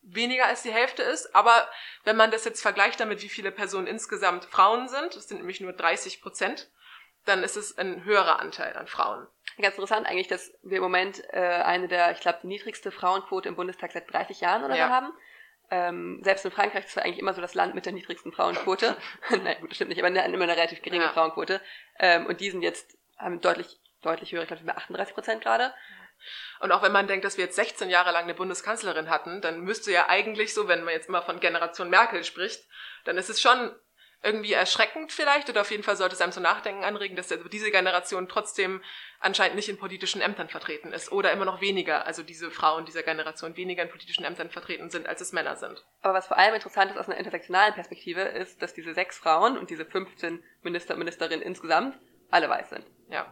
weniger 0.01 0.47
als 0.47 0.63
die 0.63 0.73
Hälfte 0.73 1.01
ist. 1.01 1.33
Aber 1.33 1.69
wenn 2.03 2.17
man 2.17 2.29
das 2.29 2.43
jetzt 2.43 2.61
vergleicht 2.61 2.99
damit, 2.99 3.21
wie 3.21 3.29
viele 3.29 3.53
Personen 3.53 3.87
insgesamt 3.87 4.43
Frauen 4.43 4.89
sind, 4.89 5.15
das 5.15 5.29
sind 5.29 5.37
nämlich 5.37 5.61
nur 5.61 5.71
30 5.71 6.21
Prozent, 6.21 6.69
dann 7.23 7.41
ist 7.41 7.55
es 7.55 7.77
ein 7.77 8.03
höherer 8.03 8.41
Anteil 8.41 8.75
an 8.75 8.87
Frauen. 8.87 9.27
Ganz 9.61 9.75
interessant 9.75 10.07
eigentlich, 10.07 10.27
dass 10.27 10.53
wir 10.63 10.77
im 10.77 10.83
Moment 10.83 11.23
äh, 11.31 11.39
eine 11.39 11.87
der, 11.87 12.11
ich 12.11 12.19
glaube, 12.19 12.39
die 12.43 12.47
niedrigste 12.47 12.91
Frauenquote 12.91 13.47
im 13.47 13.55
Bundestag 13.55 13.91
seit 13.91 14.11
30 14.11 14.41
Jahren 14.41 14.63
oder 14.63 14.75
ja. 14.75 14.87
so 14.87 14.93
haben. 14.93 15.13
Ähm, 15.71 16.21
selbst 16.23 16.45
in 16.45 16.51
Frankreich 16.51 16.85
ist 16.85 16.97
es 16.97 17.03
eigentlich 17.03 17.19
immer 17.19 17.33
so 17.33 17.41
das 17.41 17.53
Land 17.53 17.73
mit 17.73 17.85
der 17.85 17.93
niedrigsten 17.93 18.31
Frauenquote. 18.31 18.95
Nein, 19.29 19.57
gut, 19.61 19.71
das 19.71 19.75
stimmt 19.75 19.89
nicht, 19.89 20.03
aber 20.03 20.09
immer 20.09 20.43
eine 20.43 20.55
relativ 20.55 20.81
geringe 20.81 21.05
ja. 21.05 21.11
Frauenquote. 21.11 21.61
Ähm, 21.99 22.25
und 22.25 22.41
die 22.41 22.49
sind 22.49 22.61
jetzt 22.61 22.97
haben 23.17 23.41
deutlich, 23.41 23.79
deutlich 24.01 24.31
höher, 24.31 24.41
ich 24.41 24.47
glaube, 24.47 24.63
bei 24.63 24.75
38 24.75 25.13
Prozent 25.13 25.43
gerade. 25.43 25.73
Und 26.59 26.71
auch 26.71 26.81
wenn 26.81 26.91
man 26.91 27.07
denkt, 27.07 27.25
dass 27.25 27.37
wir 27.37 27.45
jetzt 27.45 27.55
16 27.55 27.89
Jahre 27.89 28.11
lang 28.11 28.23
eine 28.23 28.33
Bundeskanzlerin 28.33 29.09
hatten, 29.09 29.41
dann 29.41 29.61
müsste 29.61 29.91
ja 29.91 30.07
eigentlich 30.07 30.53
so, 30.53 30.67
wenn 30.67 30.83
man 30.83 30.93
jetzt 30.93 31.09
immer 31.09 31.21
von 31.21 31.39
Generation 31.39 31.89
Merkel 31.89 32.23
spricht, 32.23 32.63
dann 33.05 33.17
ist 33.17 33.29
es 33.29 33.41
schon 33.41 33.75
irgendwie 34.23 34.53
erschreckend 34.53 35.11
vielleicht 35.11 35.49
oder 35.49 35.61
auf 35.61 35.71
jeden 35.71 35.83
Fall 35.83 35.97
sollte 35.97 36.15
es 36.15 36.21
einem 36.21 36.31
zum 36.31 36.43
Nachdenken 36.43 36.83
anregen, 36.83 37.15
dass 37.17 37.33
diese 37.51 37.71
Generation 37.71 38.29
trotzdem 38.29 38.81
anscheinend 39.19 39.57
nicht 39.57 39.67
in 39.67 39.77
politischen 39.77 40.21
Ämtern 40.21 40.47
vertreten 40.47 40.93
ist 40.93 41.11
oder 41.11 41.31
immer 41.33 41.45
noch 41.45 41.59
weniger, 41.59 42.05
also 42.05 42.23
diese 42.23 42.49
Frauen 42.49 42.85
dieser 42.85 43.03
Generation 43.03 43.57
weniger 43.57 43.83
in 43.83 43.89
politischen 43.89 44.23
Ämtern 44.23 44.49
vertreten 44.49 44.89
sind, 44.89 45.07
als 45.07 45.19
es 45.19 45.33
Männer 45.33 45.57
sind. 45.57 45.83
Aber 46.01 46.13
was 46.13 46.27
vor 46.27 46.37
allem 46.37 46.55
interessant 46.55 46.91
ist 46.91 46.97
aus 46.97 47.07
einer 47.07 47.17
intersektionalen 47.17 47.73
Perspektive, 47.73 48.21
ist, 48.21 48.61
dass 48.61 48.73
diese 48.73 48.93
sechs 48.93 49.17
Frauen 49.17 49.57
und 49.57 49.69
diese 49.69 49.85
15 49.85 50.41
Minister 50.61 50.93
und 50.93 50.99
Ministerinnen 50.99 51.41
insgesamt 51.41 51.99
alle 52.31 52.49
weiß 52.49 52.69
sind. 52.69 52.85
Ja. 53.09 53.31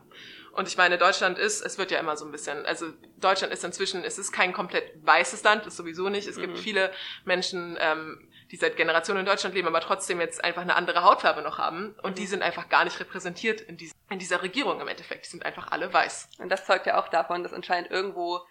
Und 0.53 0.67
ich 0.67 0.77
meine, 0.77 0.97
Deutschland 0.97 1.39
ist, 1.39 1.65
es 1.65 1.77
wird 1.77 1.91
ja 1.91 1.99
immer 1.99 2.17
so 2.17 2.25
ein 2.25 2.31
bisschen, 2.31 2.65
also 2.65 2.91
Deutschland 3.17 3.53
ist 3.53 3.63
inzwischen, 3.63 4.03
es 4.03 4.17
ist 4.17 4.31
kein 4.31 4.51
komplett 4.53 4.91
weißes 5.05 5.43
Land, 5.43 5.65
ist 5.65 5.77
sowieso 5.77 6.09
nicht. 6.09 6.27
Es 6.27 6.35
mhm. 6.35 6.41
gibt 6.41 6.59
viele 6.59 6.91
Menschen, 7.23 7.77
ähm, 7.79 8.30
die 8.51 8.57
seit 8.57 8.75
Generationen 8.75 9.21
in 9.21 9.25
Deutschland 9.25 9.55
leben, 9.55 9.67
aber 9.67 9.79
trotzdem 9.79 10.19
jetzt 10.19 10.43
einfach 10.43 10.61
eine 10.61 10.75
andere 10.75 11.03
Hautfarbe 11.03 11.41
noch 11.41 11.57
haben. 11.57 11.95
Und 12.03 12.11
mhm. 12.11 12.15
die 12.15 12.27
sind 12.27 12.41
einfach 12.43 12.67
gar 12.67 12.83
nicht 12.83 12.99
repräsentiert 12.99 13.61
in, 13.61 13.77
dies, 13.77 13.93
in 14.09 14.19
dieser 14.19 14.43
Regierung 14.43 14.81
im 14.81 14.89
Endeffekt. 14.89 15.25
Die 15.25 15.29
sind 15.29 15.45
einfach 15.45 15.71
alle 15.71 15.91
weiß. 15.91 16.29
Und 16.39 16.49
das 16.49 16.65
zeugt 16.65 16.85
ja 16.85 16.99
auch 16.99 17.07
davon, 17.07 17.43
dass 17.43 17.53
anscheinend 17.53 17.89
irgendwo 17.89 18.41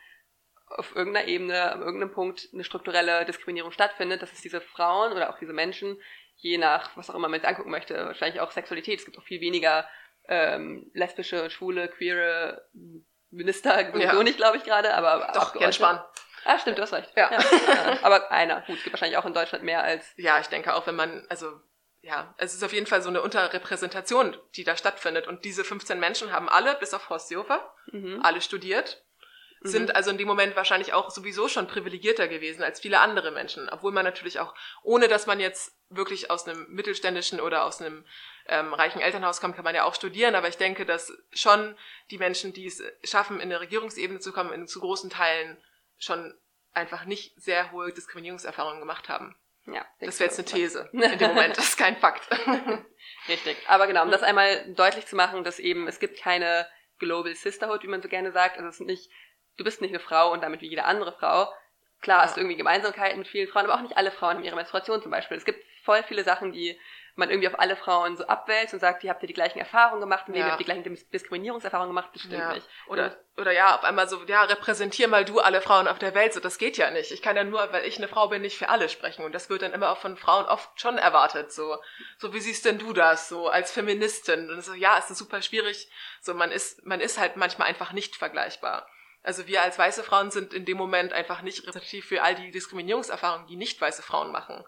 auf 0.68 0.94
irgendeiner 0.96 1.26
Ebene, 1.28 1.72
an 1.72 1.82
irgendeinem 1.82 2.12
Punkt 2.12 2.48
eine 2.52 2.64
strukturelle 2.64 3.24
Diskriminierung 3.26 3.72
stattfindet, 3.72 4.22
dass 4.22 4.32
es 4.32 4.40
diese 4.40 4.60
Frauen 4.60 5.12
oder 5.12 5.30
auch 5.30 5.38
diese 5.38 5.52
Menschen, 5.52 6.00
je 6.36 6.56
nach, 6.56 6.96
was 6.96 7.10
auch 7.10 7.14
immer 7.14 7.28
man 7.28 7.40
sich 7.40 7.48
angucken 7.48 7.70
möchte, 7.70 7.94
wahrscheinlich 7.94 8.40
auch 8.40 8.52
Sexualität, 8.52 9.00
es 9.00 9.04
gibt 9.04 9.18
auch 9.18 9.24
viel 9.24 9.40
weniger 9.40 9.86
ähm, 10.28 10.90
lesbische, 10.94 11.50
schwule, 11.50 11.88
queere 11.88 12.66
Minister, 13.30 13.90
sowieso 13.92 14.16
ja. 14.16 14.22
nicht, 14.22 14.38
glaube 14.38 14.56
ich, 14.56 14.64
gerade, 14.64 14.94
aber 14.94 15.32
Doch, 15.34 15.60
Jens 15.60 15.76
Spahn. 15.76 16.00
Ah, 16.44 16.58
stimmt, 16.58 16.78
du 16.78 16.82
hast 16.82 16.92
recht. 16.92 17.10
Ja. 17.16 17.30
ja. 17.30 17.98
Aber 18.02 18.30
einer. 18.30 18.62
Gut, 18.62 18.76
es 18.76 18.84
gibt 18.84 18.94
wahrscheinlich 18.94 19.18
auch 19.18 19.26
in 19.26 19.34
Deutschland 19.34 19.64
mehr 19.64 19.82
als. 19.82 20.12
Ja, 20.16 20.40
ich 20.40 20.46
denke 20.46 20.74
auch, 20.74 20.86
wenn 20.86 20.96
man, 20.96 21.26
also 21.28 21.60
ja, 22.02 22.34
es 22.38 22.54
ist 22.54 22.64
auf 22.64 22.72
jeden 22.72 22.86
Fall 22.86 23.02
so 23.02 23.08
eine 23.08 23.22
Unterrepräsentation, 23.22 24.36
die 24.56 24.64
da 24.64 24.76
stattfindet. 24.76 25.26
Und 25.26 25.44
diese 25.44 25.64
15 25.64 26.00
Menschen 26.00 26.32
haben 26.32 26.48
alle, 26.48 26.74
bis 26.76 26.94
auf 26.94 27.10
Horst 27.10 27.28
Seehofer, 27.28 27.74
mhm. 27.92 28.20
alle 28.22 28.40
studiert, 28.40 29.04
mhm. 29.60 29.68
sind 29.68 29.96
also 29.96 30.10
in 30.10 30.16
dem 30.16 30.26
Moment 30.26 30.56
wahrscheinlich 30.56 30.94
auch 30.94 31.10
sowieso 31.10 31.48
schon 31.48 31.66
privilegierter 31.66 32.26
gewesen 32.26 32.62
als 32.62 32.80
viele 32.80 33.00
andere 33.00 33.32
Menschen. 33.32 33.68
Obwohl 33.68 33.92
man 33.92 34.04
natürlich 34.04 34.40
auch, 34.40 34.54
ohne 34.82 35.08
dass 35.08 35.26
man 35.26 35.40
jetzt 35.40 35.76
wirklich 35.90 36.30
aus 36.30 36.48
einem 36.48 36.66
mittelständischen 36.70 37.38
oder 37.38 37.64
aus 37.64 37.82
einem 37.82 38.06
ähm, 38.46 38.72
reichen 38.72 39.00
Elternhaus 39.00 39.40
kommt, 39.40 39.56
kann 39.56 39.64
man 39.64 39.74
ja 39.74 39.84
auch 39.84 39.94
studieren. 39.94 40.34
Aber 40.34 40.48
ich 40.48 40.56
denke, 40.56 40.86
dass 40.86 41.12
schon 41.32 41.76
die 42.10 42.18
Menschen, 42.18 42.54
die 42.54 42.66
es 42.66 42.82
schaffen, 43.04 43.36
in 43.36 43.42
eine 43.42 43.60
Regierungsebene 43.60 44.20
zu 44.20 44.32
kommen, 44.32 44.52
in 44.54 44.66
zu 44.66 44.80
großen 44.80 45.10
Teilen 45.10 45.58
schon 46.00 46.34
einfach 46.72 47.04
nicht 47.04 47.40
sehr 47.40 47.70
hohe 47.70 47.92
Diskriminierungserfahrungen 47.92 48.80
gemacht 48.80 49.08
haben. 49.08 49.36
Ja, 49.66 49.86
das 50.00 50.18
wäre 50.18 50.30
jetzt 50.30 50.38
eine 50.38 50.48
These. 50.48 50.88
In 50.92 51.18
dem 51.18 51.28
Moment 51.28 51.56
das 51.56 51.68
ist 51.68 51.76
kein 51.76 51.96
Fakt. 51.96 52.28
Richtig. 53.28 53.56
Aber 53.68 53.86
genau, 53.86 54.02
um 54.02 54.10
das 54.10 54.22
einmal 54.22 54.72
deutlich 54.74 55.06
zu 55.06 55.14
machen, 55.14 55.44
dass 55.44 55.58
eben 55.58 55.86
es 55.86 56.00
gibt 56.00 56.18
keine 56.18 56.66
Global 56.98 57.34
Sisterhood, 57.34 57.82
wie 57.82 57.88
man 57.88 58.02
so 58.02 58.08
gerne 58.08 58.32
sagt. 58.32 58.56
Also 58.56 58.68
es 58.68 58.80
ist 58.80 58.86
nicht, 58.86 59.10
du 59.56 59.64
bist 59.64 59.80
nicht 59.80 59.90
eine 59.90 60.00
Frau 60.00 60.32
und 60.32 60.42
damit 60.42 60.62
wie 60.62 60.68
jede 60.68 60.84
andere 60.84 61.12
Frau. 61.12 61.52
Klar, 62.00 62.18
ja. 62.18 62.24
hast 62.24 62.36
du 62.36 62.40
irgendwie 62.40 62.56
Gemeinsamkeiten 62.56 63.18
mit 63.18 63.28
vielen 63.28 63.48
Frauen, 63.48 63.66
aber 63.66 63.74
auch 63.74 63.82
nicht 63.82 63.96
alle 63.96 64.10
Frauen 64.10 64.36
haben 64.36 64.44
ihre 64.44 64.56
Menstruation 64.56 65.02
zum 65.02 65.10
Beispiel. 65.10 65.36
Es 65.36 65.44
gibt 65.44 65.62
voll 65.84 66.02
viele 66.04 66.24
Sachen, 66.24 66.52
die 66.52 66.78
man 67.20 67.30
irgendwie 67.30 67.46
auf 67.46 67.60
alle 67.60 67.76
Frauen 67.76 68.16
so 68.16 68.26
abwälzt 68.26 68.74
und 68.74 68.80
sagt, 68.80 69.04
die 69.04 69.10
habt 69.10 69.22
ihr 69.22 69.28
die 69.28 69.34
gleichen 69.34 69.60
Erfahrungen 69.60 70.00
gemacht 70.00 70.26
und 70.26 70.34
ja. 70.34 70.40
ihr 70.40 70.50
habt 70.50 70.60
die 70.60 70.64
gleichen 70.64 70.98
Diskriminierungserfahrungen 71.12 71.90
gemacht, 71.90 72.10
das 72.12 72.22
stimmt 72.22 72.40
ja. 72.40 72.54
nicht. 72.54 72.66
Oder, 72.88 73.16
oder 73.36 73.52
ja, 73.52 73.76
auf 73.76 73.84
einmal 73.84 74.08
so, 74.08 74.24
ja, 74.24 74.42
repräsentier 74.42 75.06
mal 75.06 75.24
du 75.24 75.38
alle 75.38 75.60
Frauen 75.60 75.86
auf 75.86 76.00
der 76.00 76.14
Welt, 76.16 76.32
so, 76.32 76.40
das 76.40 76.58
geht 76.58 76.76
ja 76.76 76.90
nicht. 76.90 77.12
Ich 77.12 77.22
kann 77.22 77.36
ja 77.36 77.44
nur, 77.44 77.72
weil 77.72 77.84
ich 77.84 77.98
eine 77.98 78.08
Frau 78.08 78.26
bin, 78.26 78.42
nicht 78.42 78.58
für 78.58 78.70
alle 78.70 78.88
sprechen 78.88 79.24
und 79.24 79.32
das 79.32 79.48
wird 79.48 79.62
dann 79.62 79.72
immer 79.72 79.90
auch 79.90 79.98
von 79.98 80.16
Frauen 80.16 80.46
oft 80.46 80.68
schon 80.80 80.98
erwartet, 80.98 81.52
so, 81.52 81.76
so, 82.18 82.34
wie 82.34 82.40
siehst 82.40 82.64
denn 82.64 82.78
du 82.78 82.92
das, 82.92 83.28
so, 83.28 83.48
als 83.48 83.70
Feministin? 83.70 84.50
Und 84.50 84.64
so, 84.64 84.74
ja, 84.74 84.98
es 84.98 85.10
ist 85.10 85.18
super 85.18 85.42
schwierig, 85.42 85.88
so, 86.20 86.34
man 86.34 86.50
ist, 86.50 86.84
man 86.84 87.00
ist 87.00 87.20
halt 87.20 87.36
manchmal 87.36 87.68
einfach 87.68 87.92
nicht 87.92 88.16
vergleichbar. 88.16 88.88
Also 89.22 89.46
wir 89.46 89.60
als 89.60 89.78
weiße 89.78 90.02
Frauen 90.02 90.30
sind 90.30 90.54
in 90.54 90.64
dem 90.64 90.78
Moment 90.78 91.12
einfach 91.12 91.42
nicht 91.42 91.60
repräsentativ 91.60 92.06
für 92.06 92.22
all 92.22 92.34
die 92.34 92.50
Diskriminierungserfahrungen, 92.50 93.46
die 93.48 93.56
nicht 93.56 93.78
weiße 93.78 94.02
Frauen 94.02 94.32
machen 94.32 94.64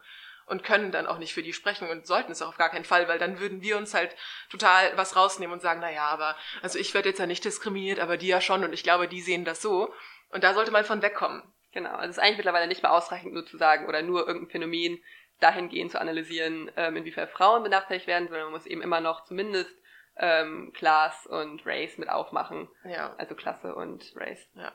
und 0.52 0.64
können 0.64 0.92
dann 0.92 1.06
auch 1.06 1.16
nicht 1.16 1.32
für 1.32 1.42
die 1.42 1.54
sprechen 1.54 1.88
und 1.88 2.06
sollten 2.06 2.30
es 2.30 2.42
auch 2.42 2.48
auf 2.48 2.58
gar 2.58 2.68
keinen 2.68 2.84
Fall, 2.84 3.08
weil 3.08 3.18
dann 3.18 3.40
würden 3.40 3.62
wir 3.62 3.78
uns 3.78 3.94
halt 3.94 4.14
total 4.50 4.92
was 4.96 5.16
rausnehmen 5.16 5.54
und 5.54 5.62
sagen, 5.62 5.80
na 5.80 5.90
ja, 5.90 6.04
aber 6.08 6.36
also 6.60 6.78
ich 6.78 6.92
werde 6.92 7.08
jetzt 7.08 7.18
ja 7.18 7.26
nicht 7.26 7.42
diskriminiert, 7.42 7.98
aber 7.98 8.18
die 8.18 8.26
ja 8.26 8.42
schon 8.42 8.62
und 8.62 8.74
ich 8.74 8.82
glaube, 8.82 9.08
die 9.08 9.22
sehen 9.22 9.46
das 9.46 9.62
so 9.62 9.92
und 10.28 10.44
da 10.44 10.52
sollte 10.52 10.70
man 10.70 10.84
von 10.84 11.00
wegkommen. 11.00 11.42
Genau, 11.72 11.88
also 11.88 12.10
es 12.10 12.18
ist 12.18 12.22
eigentlich 12.22 12.36
mittlerweile 12.36 12.66
nicht 12.66 12.82
mehr 12.82 12.92
ausreichend 12.92 13.32
nur 13.32 13.46
zu 13.46 13.56
sagen 13.56 13.86
oder 13.86 14.02
nur 14.02 14.26
irgendein 14.26 14.50
Phänomen 14.50 15.02
dahingehend 15.40 15.90
zu 15.90 16.00
analysieren, 16.00 16.70
ähm, 16.76 16.98
inwiefern 16.98 17.28
Frauen 17.28 17.62
benachteiligt 17.62 18.06
werden, 18.06 18.28
sondern 18.28 18.44
man 18.44 18.52
muss 18.52 18.66
eben 18.66 18.82
immer 18.82 19.00
noch 19.00 19.24
zumindest 19.24 19.74
ähm, 20.16 20.70
Class 20.74 21.26
und 21.26 21.64
Race 21.64 21.96
mit 21.96 22.10
aufmachen. 22.10 22.68
Ja. 22.84 23.14
Also 23.16 23.34
Klasse 23.34 23.74
und 23.74 24.12
Race. 24.16 24.46
Ja. 24.54 24.72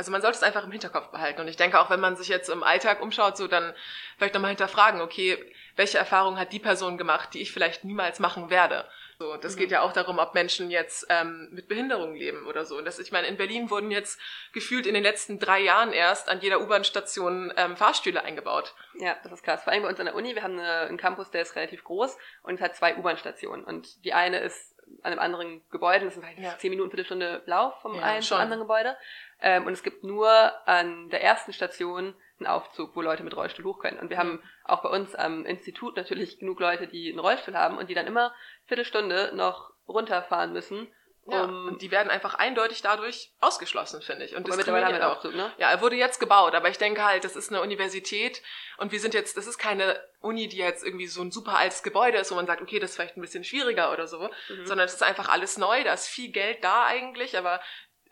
Also 0.00 0.12
man 0.12 0.22
sollte 0.22 0.38
es 0.38 0.42
einfach 0.42 0.64
im 0.64 0.72
Hinterkopf 0.72 1.08
behalten. 1.08 1.42
Und 1.42 1.48
ich 1.48 1.58
denke 1.58 1.78
auch, 1.78 1.90
wenn 1.90 2.00
man 2.00 2.16
sich 2.16 2.28
jetzt 2.28 2.48
im 2.48 2.62
Alltag 2.62 3.02
umschaut, 3.02 3.36
so 3.36 3.46
dann 3.48 3.74
vielleicht 4.16 4.32
nochmal 4.32 4.48
hinterfragen, 4.48 5.02
okay, 5.02 5.36
welche 5.76 5.98
Erfahrung 5.98 6.38
hat 6.38 6.54
die 6.54 6.58
Person 6.58 6.96
gemacht, 6.96 7.34
die 7.34 7.42
ich 7.42 7.52
vielleicht 7.52 7.84
niemals 7.84 8.18
machen 8.18 8.48
werde? 8.48 8.88
So, 9.18 9.36
das 9.36 9.56
mhm. 9.56 9.58
geht 9.58 9.70
ja 9.72 9.82
auch 9.82 9.92
darum, 9.92 10.18
ob 10.18 10.32
Menschen 10.32 10.70
jetzt 10.70 11.06
ähm, 11.10 11.50
mit 11.52 11.68
Behinderung 11.68 12.14
leben 12.14 12.46
oder 12.46 12.64
so. 12.64 12.78
Und 12.78 12.86
das, 12.86 12.98
ich 12.98 13.12
meine, 13.12 13.26
in 13.26 13.36
Berlin 13.36 13.68
wurden 13.68 13.90
jetzt 13.90 14.18
gefühlt 14.54 14.86
in 14.86 14.94
den 14.94 15.02
letzten 15.02 15.38
drei 15.38 15.60
Jahren 15.60 15.92
erst 15.92 16.30
an 16.30 16.40
jeder 16.40 16.62
U-Bahn-Station 16.62 17.52
ähm, 17.58 17.76
Fahrstühle 17.76 18.24
eingebaut. 18.24 18.74
Ja, 18.98 19.18
das 19.22 19.32
ist 19.32 19.42
krass. 19.42 19.64
Vor 19.64 19.74
allem 19.74 19.82
bei 19.82 19.90
uns 19.90 20.00
an 20.00 20.06
der 20.06 20.14
Uni, 20.14 20.34
wir 20.34 20.42
haben 20.42 20.58
eine, 20.58 20.88
einen 20.88 20.96
Campus, 20.96 21.30
der 21.30 21.42
ist 21.42 21.56
relativ 21.56 21.84
groß 21.84 22.16
und 22.42 22.54
es 22.54 22.62
hat 22.62 22.74
zwei 22.74 22.96
U-Bahn-Stationen. 22.96 23.64
Und 23.64 24.02
die 24.06 24.14
eine 24.14 24.38
ist 24.38 24.79
an 25.02 25.12
einem 25.12 25.20
anderen 25.20 25.62
Gebäude, 25.70 26.04
das 26.04 26.14
sind 26.14 26.22
vielleicht 26.22 26.38
ja. 26.38 26.58
zehn 26.58 26.70
Minuten, 26.70 26.90
Viertelstunde 26.90 27.42
Lauf 27.46 27.80
vom 27.80 27.94
ja, 27.94 28.02
einen 28.02 28.22
zum 28.22 28.38
anderen 28.38 28.60
Gebäude. 28.60 28.96
Ähm, 29.40 29.66
und 29.66 29.72
es 29.72 29.82
gibt 29.82 30.04
nur 30.04 30.28
an 30.68 31.08
der 31.10 31.22
ersten 31.22 31.52
Station 31.52 32.14
einen 32.38 32.46
Aufzug, 32.46 32.96
wo 32.96 33.02
Leute 33.02 33.22
mit 33.22 33.36
Rollstuhl 33.36 33.64
hoch 33.64 33.78
können. 33.78 33.98
Und 33.98 34.10
wir 34.10 34.18
haben 34.18 34.42
auch 34.64 34.82
bei 34.82 34.88
uns 34.88 35.14
am 35.14 35.44
Institut 35.44 35.96
natürlich 35.96 36.38
genug 36.38 36.60
Leute, 36.60 36.86
die 36.86 37.10
einen 37.10 37.18
Rollstuhl 37.18 37.54
haben 37.54 37.78
und 37.78 37.88
die 37.88 37.94
dann 37.94 38.06
immer 38.06 38.34
Viertelstunde 38.66 39.32
noch 39.34 39.72
runterfahren 39.88 40.52
müssen. 40.52 40.88
Ja, 41.32 41.44
um, 41.44 41.68
und 41.68 41.82
die 41.82 41.90
werden 41.90 42.10
einfach 42.10 42.34
eindeutig 42.34 42.82
dadurch 42.82 43.32
ausgeschlossen, 43.40 44.02
finde 44.02 44.24
ich. 44.24 44.36
Und 44.36 44.48
das 44.48 44.56
mittlerweile 44.56 44.86
haben 44.86 44.94
wir 44.94 45.06
auch. 45.08 45.16
Aufzug, 45.16 45.34
ne? 45.34 45.52
Ja, 45.58 45.70
er 45.70 45.80
wurde 45.80 45.96
jetzt 45.96 46.20
gebaut, 46.20 46.54
aber 46.54 46.68
ich 46.68 46.78
denke 46.78 47.04
halt, 47.04 47.24
das 47.24 47.36
ist 47.36 47.50
eine 47.50 47.62
Universität 47.62 48.42
und 48.78 48.92
wir 48.92 49.00
sind 49.00 49.14
jetzt, 49.14 49.36
das 49.36 49.46
ist 49.46 49.58
keine 49.58 50.00
Uni, 50.20 50.48
die 50.48 50.58
jetzt 50.58 50.84
irgendwie 50.84 51.06
so 51.06 51.22
ein 51.22 51.30
super 51.30 51.56
altes 51.56 51.82
Gebäude 51.82 52.18
ist, 52.18 52.30
wo 52.30 52.34
man 52.34 52.46
sagt, 52.46 52.62
okay, 52.62 52.78
das 52.78 52.90
ist 52.90 52.96
vielleicht 52.96 53.16
ein 53.16 53.20
bisschen 53.22 53.44
schwieriger 53.44 53.92
oder 53.92 54.06
so, 54.06 54.30
mhm. 54.48 54.66
sondern 54.66 54.86
es 54.86 54.94
ist 54.94 55.02
einfach 55.02 55.28
alles 55.28 55.58
neu, 55.58 55.82
da 55.84 55.92
ist 55.92 56.08
viel 56.08 56.30
Geld 56.30 56.62
da 56.62 56.86
eigentlich, 56.86 57.36
aber 57.36 57.60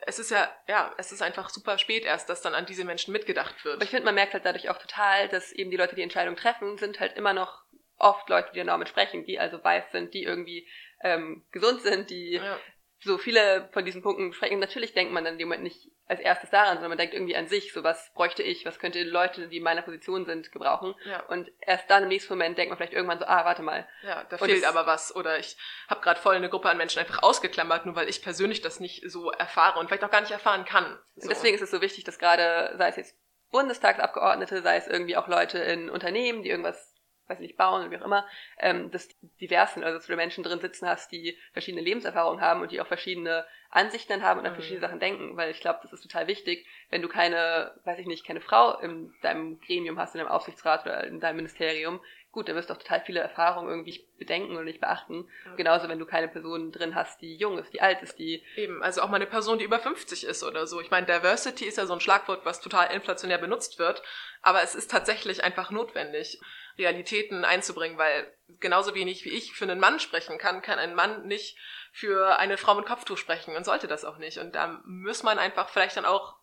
es 0.01 0.19
ist 0.19 0.31
ja, 0.31 0.49
ja, 0.67 0.93
es 0.97 1.11
ist 1.11 1.21
einfach 1.21 1.49
super 1.49 1.77
spät 1.77 2.05
erst, 2.05 2.29
dass 2.29 2.41
dann 2.41 2.55
an 2.55 2.65
diese 2.65 2.85
Menschen 2.85 3.11
mitgedacht 3.11 3.65
wird. 3.65 3.75
Aber 3.75 3.83
ich 3.83 3.89
finde, 3.89 4.05
man 4.05 4.15
merkt 4.15 4.33
halt 4.33 4.45
dadurch 4.45 4.69
auch 4.69 4.77
total, 4.77 5.27
dass 5.27 5.51
eben 5.51 5.71
die 5.71 5.77
Leute, 5.77 5.95
die 5.95 6.01
Entscheidung 6.01 6.35
treffen, 6.35 6.77
sind 6.77 6.99
halt 6.99 7.17
immer 7.17 7.33
noch 7.33 7.63
oft 7.97 8.29
Leute, 8.29 8.49
die 8.51 8.55
der 8.55 8.65
Norm 8.65 8.81
entsprechen, 8.81 9.25
die 9.25 9.39
also 9.39 9.61
weiß 9.61 9.91
sind, 9.91 10.13
die 10.13 10.23
irgendwie 10.23 10.67
ähm, 11.01 11.45
gesund 11.51 11.81
sind, 11.81 12.09
die 12.09 12.35
ja 12.35 12.57
so 13.01 13.17
viele 13.17 13.69
von 13.71 13.85
diesen 13.85 14.01
Punkten 14.01 14.33
sprechen. 14.33 14.59
Natürlich 14.59 14.93
denkt 14.93 15.13
man 15.13 15.23
dann 15.23 15.33
in 15.33 15.39
dem 15.39 15.47
Moment 15.47 15.63
nicht 15.63 15.89
als 16.07 16.19
erstes 16.19 16.49
daran, 16.49 16.75
sondern 16.75 16.89
man 16.89 16.97
denkt 16.97 17.13
irgendwie 17.13 17.35
an 17.35 17.47
sich, 17.47 17.71
so 17.71 17.83
was 17.83 18.11
bräuchte 18.13 18.43
ich, 18.43 18.65
was 18.65 18.79
könnte 18.79 19.03
Leute, 19.03 19.47
die 19.47 19.57
in 19.57 19.63
meiner 19.63 19.83
Position 19.83 20.25
sind, 20.25 20.51
gebrauchen. 20.51 20.95
Ja. 21.05 21.21
Und 21.27 21.51
erst 21.61 21.89
dann 21.89 22.03
im 22.03 22.09
nächsten 22.09 22.33
Moment 22.33 22.57
denkt 22.57 22.69
man 22.69 22.77
vielleicht 22.77 22.93
irgendwann 22.93 23.19
so, 23.19 23.25
ah, 23.25 23.45
warte 23.45 23.61
mal. 23.61 23.87
Ja, 24.03 24.25
da 24.29 24.37
fehlt 24.37 24.65
aber 24.65 24.85
was. 24.85 25.15
Oder 25.15 25.39
ich 25.39 25.55
habe 25.87 26.01
gerade 26.01 26.19
voll 26.19 26.35
eine 26.35 26.49
Gruppe 26.49 26.69
an 26.69 26.77
Menschen 26.77 26.99
einfach 26.99 27.23
ausgeklammert, 27.23 27.85
nur 27.85 27.95
weil 27.95 28.09
ich 28.09 28.21
persönlich 28.21 28.61
das 28.61 28.79
nicht 28.79 29.09
so 29.09 29.31
erfahre 29.31 29.79
und 29.79 29.87
vielleicht 29.87 30.03
auch 30.03 30.11
gar 30.11 30.21
nicht 30.21 30.31
erfahren 30.31 30.65
kann. 30.65 30.97
So. 31.15 31.23
Und 31.23 31.29
deswegen 31.29 31.55
ist 31.55 31.61
es 31.61 31.71
so 31.71 31.81
wichtig, 31.81 32.03
dass 32.03 32.19
gerade, 32.19 32.75
sei 32.77 32.89
es 32.89 32.95
jetzt 32.97 33.15
Bundestagsabgeordnete, 33.51 34.61
sei 34.61 34.77
es 34.77 34.87
irgendwie 34.87 35.15
auch 35.15 35.27
Leute 35.27 35.59
in 35.59 35.89
Unternehmen, 35.89 36.43
die 36.43 36.49
irgendwas 36.49 36.98
weiß 37.29 37.39
nicht, 37.39 37.57
bauen 37.57 37.81
oder 37.81 37.91
wie 37.91 37.97
auch 37.97 38.05
immer, 38.05 38.27
ähm, 38.57 38.91
dass 38.91 39.07
divers 39.39 39.73
sind, 39.73 39.83
also 39.83 39.97
dass 39.97 40.07
du 40.07 40.11
da 40.11 40.15
Menschen 40.15 40.43
drin 40.43 40.59
sitzen 40.59 40.87
hast, 40.87 41.11
die 41.11 41.37
verschiedene 41.53 41.83
Lebenserfahrungen 41.83 42.41
haben 42.41 42.61
und 42.61 42.71
die 42.71 42.81
auch 42.81 42.87
verschiedene 42.87 43.45
Ansichten 43.69 44.23
haben 44.23 44.39
und 44.39 44.45
an 44.45 44.53
mhm. 44.53 44.55
verschiedene 44.55 44.81
Sachen 44.81 44.99
denken, 44.99 45.37
weil 45.37 45.51
ich 45.51 45.59
glaube, 45.59 45.79
das 45.83 45.93
ist 45.93 46.01
total 46.01 46.27
wichtig, 46.27 46.65
wenn 46.89 47.01
du 47.01 47.07
keine, 47.07 47.73
weiß 47.85 47.99
ich 47.99 48.07
nicht, 48.07 48.25
keine 48.25 48.41
Frau 48.41 48.79
in 48.79 49.13
deinem 49.21 49.59
Gremium 49.61 49.99
hast, 49.99 50.15
in 50.15 50.19
deinem 50.19 50.31
Aufsichtsrat 50.31 50.85
oder 50.85 51.03
in 51.05 51.19
deinem 51.19 51.37
Ministerium, 51.37 52.01
gut, 52.31 52.47
dann 52.47 52.55
wirst 52.55 52.69
du 52.69 52.73
auch 52.73 52.77
total 52.77 53.01
viele 53.01 53.19
Erfahrungen 53.19 53.69
irgendwie 53.69 54.05
bedenken 54.17 54.55
und 54.55 54.65
nicht 54.65 54.79
beachten. 54.79 55.27
Ja. 55.45 55.55
Genauso, 55.55 55.89
wenn 55.89 55.99
du 55.99 56.05
keine 56.05 56.27
Person 56.27 56.71
drin 56.71 56.95
hast, 56.95 57.21
die 57.21 57.35
jung 57.35 57.57
ist, 57.57 57.73
die 57.73 57.81
alt 57.81 58.01
ist, 58.01 58.19
die... 58.19 58.43
Eben, 58.55 58.83
also 58.83 59.01
auch 59.01 59.09
mal 59.09 59.15
eine 59.15 59.25
Person, 59.25 59.57
die 59.57 59.65
über 59.65 59.79
50 59.79 60.25
ist 60.25 60.43
oder 60.43 60.67
so. 60.67 60.79
Ich 60.81 60.91
meine, 60.91 61.07
Diversity 61.07 61.65
ist 61.65 61.77
ja 61.77 61.85
so 61.85 61.93
ein 61.93 62.01
Schlagwort, 62.01 62.45
was 62.45 62.61
total 62.61 62.93
inflationär 62.93 63.37
benutzt 63.39 63.79
wird, 63.79 64.03
aber 64.41 64.61
es 64.61 64.75
ist 64.75 64.91
tatsächlich 64.91 65.43
einfach 65.43 65.71
notwendig. 65.71 66.39
Realitäten 66.77 67.43
einzubringen, 67.43 67.97
weil 67.97 68.31
genauso 68.59 68.95
wenig 68.95 69.25
wie 69.25 69.29
ich 69.29 69.53
für 69.53 69.65
einen 69.65 69.79
Mann 69.79 69.99
sprechen 69.99 70.37
kann, 70.37 70.61
kann 70.61 70.79
ein 70.79 70.95
Mann 70.95 71.27
nicht 71.27 71.57
für 71.91 72.39
eine 72.39 72.57
Frau 72.57 72.75
mit 72.75 72.85
Kopftuch 72.85 73.17
sprechen 73.17 73.55
und 73.55 73.65
sollte 73.65 73.87
das 73.87 74.05
auch 74.05 74.17
nicht. 74.17 74.37
Und 74.37 74.55
da 74.55 74.81
muss 74.85 75.23
man 75.23 75.39
einfach 75.39 75.69
vielleicht 75.69 75.97
dann 75.97 76.05
auch 76.05 76.35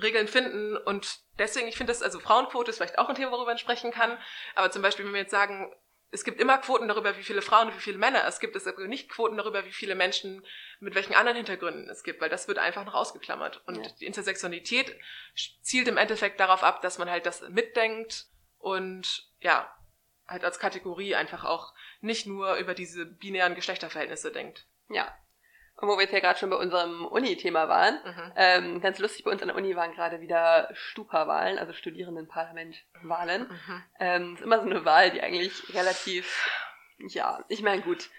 Regeln 0.00 0.28
finden 0.28 0.76
und 0.76 1.20
deswegen, 1.38 1.68
ich 1.68 1.76
finde 1.76 1.92
das, 1.92 2.02
also 2.02 2.18
Frauenquote 2.18 2.70
ist 2.70 2.78
vielleicht 2.78 2.98
auch 2.98 3.08
ein 3.08 3.14
Thema, 3.14 3.32
worüber 3.32 3.50
man 3.50 3.58
sprechen 3.58 3.90
kann, 3.90 4.18
aber 4.54 4.70
zum 4.70 4.82
Beispiel, 4.82 5.04
wenn 5.04 5.12
wir 5.12 5.20
jetzt 5.20 5.30
sagen, 5.30 5.74
es 6.12 6.24
gibt 6.24 6.40
immer 6.40 6.58
Quoten 6.58 6.88
darüber, 6.88 7.16
wie 7.16 7.22
viele 7.22 7.40
Frauen 7.40 7.68
und 7.68 7.76
wie 7.76 7.80
viele 7.80 7.96
Männer 7.96 8.26
es 8.26 8.38
gibt. 8.38 8.54
Es 8.54 8.66
gibt 8.66 8.78
nicht 8.80 9.08
Quoten 9.08 9.38
darüber, 9.38 9.64
wie 9.64 9.72
viele 9.72 9.94
Menschen 9.94 10.46
mit 10.78 10.94
welchen 10.94 11.14
anderen 11.14 11.38
Hintergründen 11.38 11.88
es 11.88 12.04
gibt, 12.04 12.20
weil 12.20 12.28
das 12.28 12.48
wird 12.48 12.58
einfach 12.58 12.84
noch 12.84 12.92
ausgeklammert. 12.92 13.62
Und 13.66 13.76
ja. 13.76 13.92
die 13.98 14.04
Intersektionalität 14.04 14.94
zielt 15.62 15.88
im 15.88 15.96
Endeffekt 15.96 16.38
darauf 16.38 16.62
ab, 16.62 16.82
dass 16.82 16.98
man 16.98 17.10
halt 17.10 17.24
das 17.24 17.40
mitdenkt 17.48 18.26
und 18.58 19.26
ja, 19.40 19.74
halt 20.28 20.44
als 20.44 20.58
Kategorie 20.58 21.14
einfach 21.14 21.44
auch 21.44 21.72
nicht 22.02 22.26
nur 22.26 22.56
über 22.56 22.74
diese 22.74 23.06
binären 23.06 23.54
Geschlechterverhältnisse 23.54 24.32
denkt. 24.32 24.66
Ja. 24.90 25.16
Und 25.76 25.88
wo 25.88 25.96
wir 25.96 26.02
jetzt 26.02 26.12
ja 26.12 26.20
gerade 26.20 26.38
schon 26.38 26.50
bei 26.50 26.56
unserem 26.56 27.04
Uni-Thema 27.06 27.68
waren, 27.68 27.94
Mhm. 28.04 28.32
ähm, 28.36 28.80
ganz 28.80 28.98
lustig, 28.98 29.24
bei 29.24 29.30
uns 29.32 29.42
an 29.42 29.48
der 29.48 29.56
Uni 29.56 29.74
waren 29.74 29.92
gerade 29.94 30.20
wieder 30.20 30.68
Stupa-Wahlen, 30.72 31.58
also 31.58 31.72
Studierendenparlament-Wahlen. 31.72 33.42
Mhm. 33.48 33.84
Ähm, 33.98 34.34
ist 34.34 34.42
immer 34.42 34.60
so 34.60 34.66
eine 34.66 34.84
Wahl, 34.84 35.10
die 35.10 35.22
eigentlich 35.22 35.74
relativ, 35.74 36.48
ja, 36.98 37.44
ich 37.48 37.62
meine, 37.62 37.82
gut. 37.82 38.10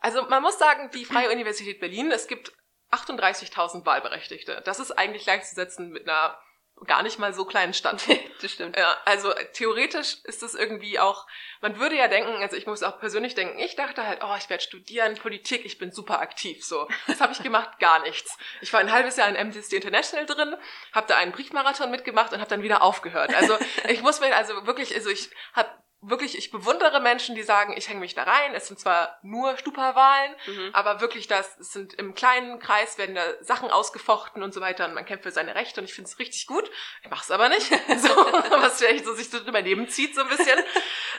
Also 0.00 0.22
man 0.28 0.42
muss 0.42 0.58
sagen, 0.58 0.90
die 0.94 1.04
Freie 1.04 1.30
Universität 1.30 1.80
Berlin, 1.80 2.10
es 2.10 2.26
gibt 2.28 2.52
38.000 2.90 3.84
Wahlberechtigte. 3.86 4.62
Das 4.64 4.78
ist 4.80 4.92
eigentlich 4.92 5.24
gleichzusetzen 5.24 5.90
mit 5.90 6.08
einer 6.08 6.38
gar 6.86 7.02
nicht 7.02 7.18
mal 7.18 7.32
so 7.32 7.44
kleinen 7.44 7.74
Stadt. 7.74 8.02
Das 8.42 8.50
stimmt. 8.50 8.76
Ja, 8.76 8.96
also 9.04 9.32
theoretisch 9.52 10.16
ist 10.24 10.42
es 10.42 10.56
irgendwie 10.56 10.98
auch, 10.98 11.28
man 11.60 11.78
würde 11.78 11.94
ja 11.94 12.08
denken, 12.08 12.42
also 12.42 12.56
ich 12.56 12.66
muss 12.66 12.82
auch 12.82 12.98
persönlich 12.98 13.36
denken, 13.36 13.56
ich 13.60 13.76
dachte 13.76 14.04
halt, 14.04 14.18
oh, 14.24 14.34
ich 14.36 14.50
werde 14.50 14.64
studieren, 14.64 15.14
Politik, 15.14 15.64
ich 15.64 15.78
bin 15.78 15.92
super 15.92 16.20
aktiv, 16.20 16.64
so. 16.64 16.88
Was 17.06 17.20
habe 17.20 17.32
ich 17.32 17.40
gemacht? 17.40 17.78
Gar 17.78 18.00
nichts. 18.00 18.36
Ich 18.60 18.72
war 18.72 18.80
ein 18.80 18.90
halbes 18.90 19.16
Jahr 19.16 19.28
in 19.28 19.36
Amnesty 19.36 19.76
International 19.76 20.26
drin, 20.26 20.56
habe 20.92 21.06
da 21.06 21.16
einen 21.18 21.30
Briefmarathon 21.30 21.92
mitgemacht 21.92 22.32
und 22.32 22.40
habe 22.40 22.50
dann 22.50 22.64
wieder 22.64 22.82
aufgehört. 22.82 23.32
Also 23.32 23.56
ich 23.88 24.02
muss 24.02 24.18
mir 24.18 24.34
also 24.34 24.66
wirklich, 24.66 24.92
also 24.92 25.08
ich 25.08 25.30
habe 25.54 25.70
wirklich, 26.02 26.36
ich 26.36 26.50
bewundere 26.50 27.00
Menschen, 27.00 27.34
die 27.36 27.42
sagen, 27.42 27.74
ich 27.76 27.88
hänge 27.88 28.00
mich 28.00 28.14
da 28.14 28.24
rein. 28.24 28.54
Es 28.54 28.66
sind 28.66 28.78
zwar 28.78 29.18
nur 29.22 29.56
Stupa-Wahlen, 29.56 30.34
Mhm. 30.46 30.70
aber 30.72 31.00
wirklich, 31.00 31.28
das 31.28 31.56
es 31.58 31.72
sind 31.72 31.94
im 31.94 32.14
kleinen 32.14 32.58
Kreis 32.58 32.98
werden 32.98 33.14
da 33.14 33.22
Sachen 33.40 33.70
ausgefochten 33.70 34.42
und 34.42 34.52
so 34.52 34.60
weiter 34.60 34.84
und 34.86 34.94
man 34.94 35.04
kämpft 35.06 35.22
für 35.24 35.30
seine 35.30 35.54
Rechte 35.54 35.80
und 35.80 35.84
ich 35.86 35.94
finde 35.94 36.10
es 36.10 36.18
richtig 36.18 36.46
gut. 36.46 36.68
Ich 37.02 37.10
mache 37.10 37.22
es 37.22 37.30
aber 37.30 37.48
nicht, 37.48 37.68
so, 37.98 38.08
was 38.08 38.78
vielleicht 38.78 39.04
so 39.04 39.14
sich 39.14 39.30
so 39.30 39.38
durch 39.38 39.52
mein 39.52 39.64
Leben 39.64 39.88
zieht 39.88 40.14
so 40.14 40.22
ein 40.22 40.28
bisschen. 40.28 40.58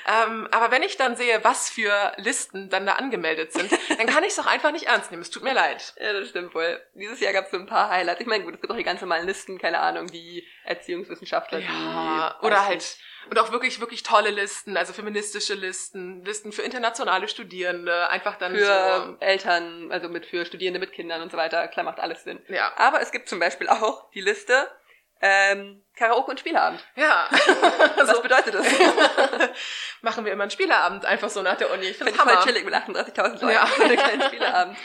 ähm, 0.07 0.47
aber 0.51 0.69
wenn 0.71 0.83
ich 0.83 0.97
dann 0.97 1.15
sehe, 1.15 1.43
was 1.43 1.69
für 1.69 2.11
Listen 2.17 2.69
dann 2.69 2.85
da 2.85 2.93
angemeldet 2.93 3.53
sind, 3.53 3.71
dann 3.97 4.07
kann 4.07 4.23
ich 4.23 4.31
es 4.31 4.39
auch 4.39 4.45
einfach 4.47 4.71
nicht 4.71 4.87
ernst 4.87 5.11
nehmen. 5.11 5.21
Es 5.23 5.29
tut 5.29 5.43
mir 5.43 5.53
leid. 5.53 5.93
Ja, 5.99 6.13
das 6.13 6.29
stimmt 6.29 6.53
wohl. 6.53 6.81
Dieses 6.95 7.19
Jahr 7.21 7.31
gab 7.33 7.45
es 7.45 7.51
so 7.51 7.57
ein 7.57 7.65
paar 7.67 7.89
Highlights. 7.89 8.19
Ich 8.21 8.27
meine, 8.27 8.43
gut, 8.43 8.55
es 8.55 8.61
gibt 8.61 8.71
auch 8.71 8.77
die 8.77 8.83
ganz 8.83 8.99
normalen 9.01 9.25
Listen, 9.25 9.57
keine 9.59 9.79
Ahnung, 9.79 10.07
die 10.07 10.45
Erziehungswissenschaftler, 10.65 11.59
Ja, 11.59 12.37
die... 12.41 12.45
oder 12.45 12.65
halt 12.65 12.75
nicht. 12.75 12.97
Und 13.29 13.39
auch 13.39 13.51
wirklich 13.51 13.79
wirklich 13.79 14.03
tolle 14.03 14.29
Listen, 14.29 14.77
also 14.77 14.93
feministische 14.93 15.53
Listen, 15.53 16.23
Listen 16.23 16.51
für 16.51 16.61
internationale 16.61 17.27
Studierende, 17.27 18.09
einfach 18.09 18.37
dann 18.37 18.55
Für 18.55 19.17
Eltern, 19.19 19.91
also 19.91 20.09
mit 20.09 20.25
für 20.25 20.45
Studierende 20.45 20.79
mit 20.79 20.91
Kindern 20.93 21.21
und 21.21 21.31
so 21.31 21.37
weiter. 21.37 21.67
Klar, 21.67 21.85
macht 21.85 21.99
alles 21.99 22.23
Sinn. 22.23 22.41
so 22.47 22.53
ja, 22.53 22.71
Aber 22.77 23.01
es 23.01 23.11
gibt 23.11 23.29
zum 23.29 23.39
Beispiel 23.39 23.69
auch 23.69 24.09
die 24.11 24.21
Liste 24.21 24.67
ähm, 25.25 25.81
Karaoke 25.95 26.31
und 26.31 26.39
Spieleabend. 26.41 26.83
ja. 26.97 27.29
Was 27.95 28.09
so 28.09 28.21
bedeutet 28.21 28.55
das? 28.55 28.67
machen 30.01 30.25
wir 30.25 30.33
immer 30.33 30.43
einen 30.43 30.51
Spieleabend 30.51 31.05
einfach 31.05 31.29
so 31.29 31.41
nach 31.41 31.55
der 31.55 31.71
Uni. 31.71 31.85
Ich 31.85 31.97
Finde 31.97 32.11
ich 32.11 32.19
voll 32.19 32.37
chillig 32.43 32.65
mit 32.65 32.73
38.000 32.73 33.41
Leuten. 33.41 33.49
Ja. 33.49 33.65
So 33.77 33.83
einen 33.83 33.95
kleinen 33.95 34.21
Spieleabend. 34.23 34.77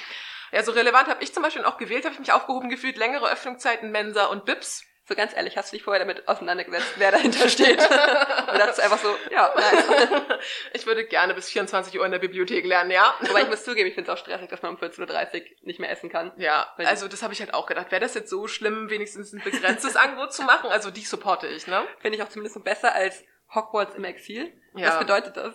Ja, 0.53 0.63
so 0.63 0.71
relevant 0.73 1.09
habe 1.09 1.25
ich 1.25 1.35
zum 1.35 1.43
Beispiel 1.43 1.65
auch 1.65 1.77
gewählt, 1.77 2.05
habe 2.05 2.15
ich 2.15 2.21
mich 2.21 2.33
aufgehoben 2.33 2.71
gefühlt, 2.71 2.97
längere 2.97 3.29
Öffnungszeiten, 3.29 3.91
Mensa 3.91 4.27
und 4.27 4.45
Bips. 4.45 4.85
So 5.09 5.15
ganz 5.15 5.35
ehrlich, 5.35 5.57
hast 5.57 5.73
du 5.73 5.77
dich 5.77 5.83
vorher 5.83 6.05
damit 6.05 6.29
auseinandergesetzt, 6.29 6.95
wer 6.97 7.11
dahinter 7.11 7.49
steht? 7.49 7.79
Und 7.81 8.59
dachtest 8.59 8.81
einfach 8.81 8.99
so, 8.99 9.17
ja, 9.31 9.51
nice. 9.57 10.23
Ich 10.75 10.87
würde 10.87 11.07
gerne 11.07 11.33
bis 11.33 11.49
24 11.49 11.99
Uhr 11.99 12.05
in 12.05 12.13
der 12.13 12.19
Bibliothek 12.19 12.67
lernen, 12.67 12.91
ja. 12.91 13.15
Wobei 13.21 13.43
ich 13.43 13.49
muss 13.49 13.65
zugeben, 13.65 13.89
ich 13.89 13.95
finde 13.95 14.13
es 14.13 14.19
auch 14.19 14.21
stressig, 14.21 14.51
dass 14.51 14.61
man 14.61 14.75
um 14.75 14.81
14.30 14.81 15.35
Uhr 15.35 15.43
nicht 15.63 15.81
mehr 15.81 15.91
essen 15.91 16.11
kann. 16.11 16.33
Ja, 16.37 16.75
also 16.77 17.09
das 17.09 17.23
habe 17.23 17.33
ich 17.33 17.41
halt 17.41 17.55
auch 17.55 17.65
gedacht. 17.65 17.91
Wäre 17.91 18.03
das 18.03 18.13
jetzt 18.13 18.29
so 18.29 18.49
schlimm, 18.49 18.91
wenigstens 18.91 19.33
ein 19.33 19.43
begrenztes 19.43 19.97
Angebot 19.97 20.35
zu 20.35 20.43
machen? 20.43 20.69
Also 20.69 20.91
die 20.91 21.01
supporte 21.01 21.47
ich, 21.47 21.67
ne? 21.67 21.87
Finde 22.01 22.19
ich 22.19 22.23
auch 22.23 22.29
zumindest 22.29 22.55
so 22.55 22.61
besser 22.61 22.95
als 22.95 23.25
Hogwarts 23.55 23.95
im 23.95 24.05
Exil. 24.05 24.53
Ja. 24.75 24.89
Was 24.89 24.99
bedeutet 24.99 25.39
das? 25.39 25.55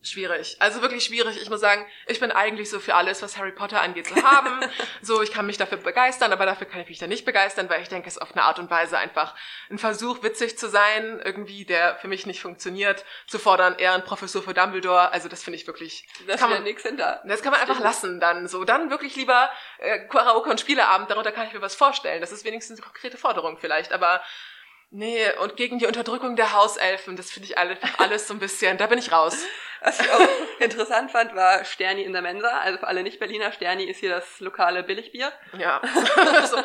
Schwierig. 0.00 0.56
Also 0.60 0.80
wirklich 0.80 1.04
schwierig. 1.04 1.42
Ich 1.42 1.50
muss 1.50 1.60
sagen, 1.60 1.84
ich 2.06 2.20
bin 2.20 2.30
eigentlich 2.30 2.70
so 2.70 2.78
für 2.78 2.94
alles, 2.94 3.20
was 3.20 3.36
Harry 3.36 3.50
Potter 3.50 3.80
angeht, 3.80 4.06
zu 4.06 4.14
haben. 4.22 4.60
so, 5.02 5.22
ich 5.22 5.32
kann 5.32 5.44
mich 5.44 5.56
dafür 5.56 5.78
begeistern, 5.78 6.32
aber 6.32 6.46
dafür 6.46 6.68
kann 6.68 6.80
ich 6.80 6.88
mich 6.88 7.00
dann 7.00 7.08
nicht 7.08 7.24
begeistern, 7.24 7.68
weil 7.68 7.82
ich 7.82 7.88
denke, 7.88 8.06
es 8.06 8.14
ist 8.14 8.22
auf 8.22 8.32
eine 8.32 8.44
Art 8.44 8.60
und 8.60 8.70
Weise 8.70 8.96
einfach 8.96 9.34
ein 9.70 9.78
Versuch, 9.78 10.22
witzig 10.22 10.56
zu 10.56 10.68
sein, 10.68 11.20
irgendwie, 11.24 11.64
der 11.64 11.96
für 11.96 12.06
mich 12.06 12.26
nicht 12.26 12.40
funktioniert, 12.40 13.04
zu 13.26 13.40
fordern, 13.40 13.74
eher 13.76 13.94
ein 13.94 14.04
Professor 14.04 14.40
für 14.40 14.54
Dumbledore. 14.54 15.10
Also 15.10 15.28
das 15.28 15.42
finde 15.42 15.56
ich 15.56 15.66
wirklich, 15.66 16.06
Das 16.28 16.40
kann 16.40 16.50
man, 16.50 16.62
nix 16.62 16.82
hinter. 16.84 17.20
das 17.24 17.42
kann 17.42 17.50
man 17.50 17.60
einfach 17.60 17.80
lassen 17.80 18.20
dann. 18.20 18.46
So, 18.46 18.64
dann 18.64 18.90
wirklich 18.90 19.16
lieber 19.16 19.50
äh, 19.78 20.06
Karaoke 20.06 20.48
und 20.48 20.60
Spieleabend, 20.60 21.10
darunter 21.10 21.32
kann 21.32 21.48
ich 21.48 21.52
mir 21.52 21.62
was 21.62 21.74
vorstellen. 21.74 22.20
Das 22.20 22.30
ist 22.30 22.44
wenigstens 22.44 22.78
eine 22.78 22.86
konkrete 22.86 23.16
Forderung 23.16 23.58
vielleicht, 23.58 23.92
aber 23.92 24.22
nee, 24.90 25.30
und 25.40 25.56
gegen 25.56 25.78
die 25.78 25.86
Unterdrückung 25.86 26.36
der 26.36 26.52
Hauselfen, 26.52 27.16
das 27.16 27.30
finde 27.30 27.48
ich 27.48 27.58
alle, 27.58 27.78
alles 27.98 28.28
so 28.28 28.34
ein 28.34 28.40
bisschen, 28.40 28.78
da 28.78 28.86
bin 28.86 28.98
ich 28.98 29.12
raus. 29.12 29.36
Was 29.80 30.00
ich 30.00 30.10
auch 30.10 30.28
interessant 30.58 31.12
fand, 31.12 31.36
war 31.36 31.64
Sterni 31.64 32.02
in 32.02 32.12
der 32.12 32.22
Mensa. 32.22 32.48
Also 32.48 32.78
für 32.78 32.88
alle 32.88 33.04
Nicht-Berliner, 33.04 33.52
Sterni 33.52 33.84
ist 33.84 34.00
hier 34.00 34.10
das 34.10 34.40
lokale 34.40 34.82
Billigbier. 34.82 35.32
Ja, 35.56 35.80
so, 36.50 36.62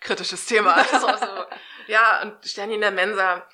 kritisches 0.00 0.46
Thema. 0.46 0.74
Also, 0.92 1.06
so, 1.08 1.44
ja, 1.88 2.22
und 2.22 2.44
Sterni 2.46 2.74
in 2.74 2.80
der 2.80 2.90
Mensa, 2.90 3.46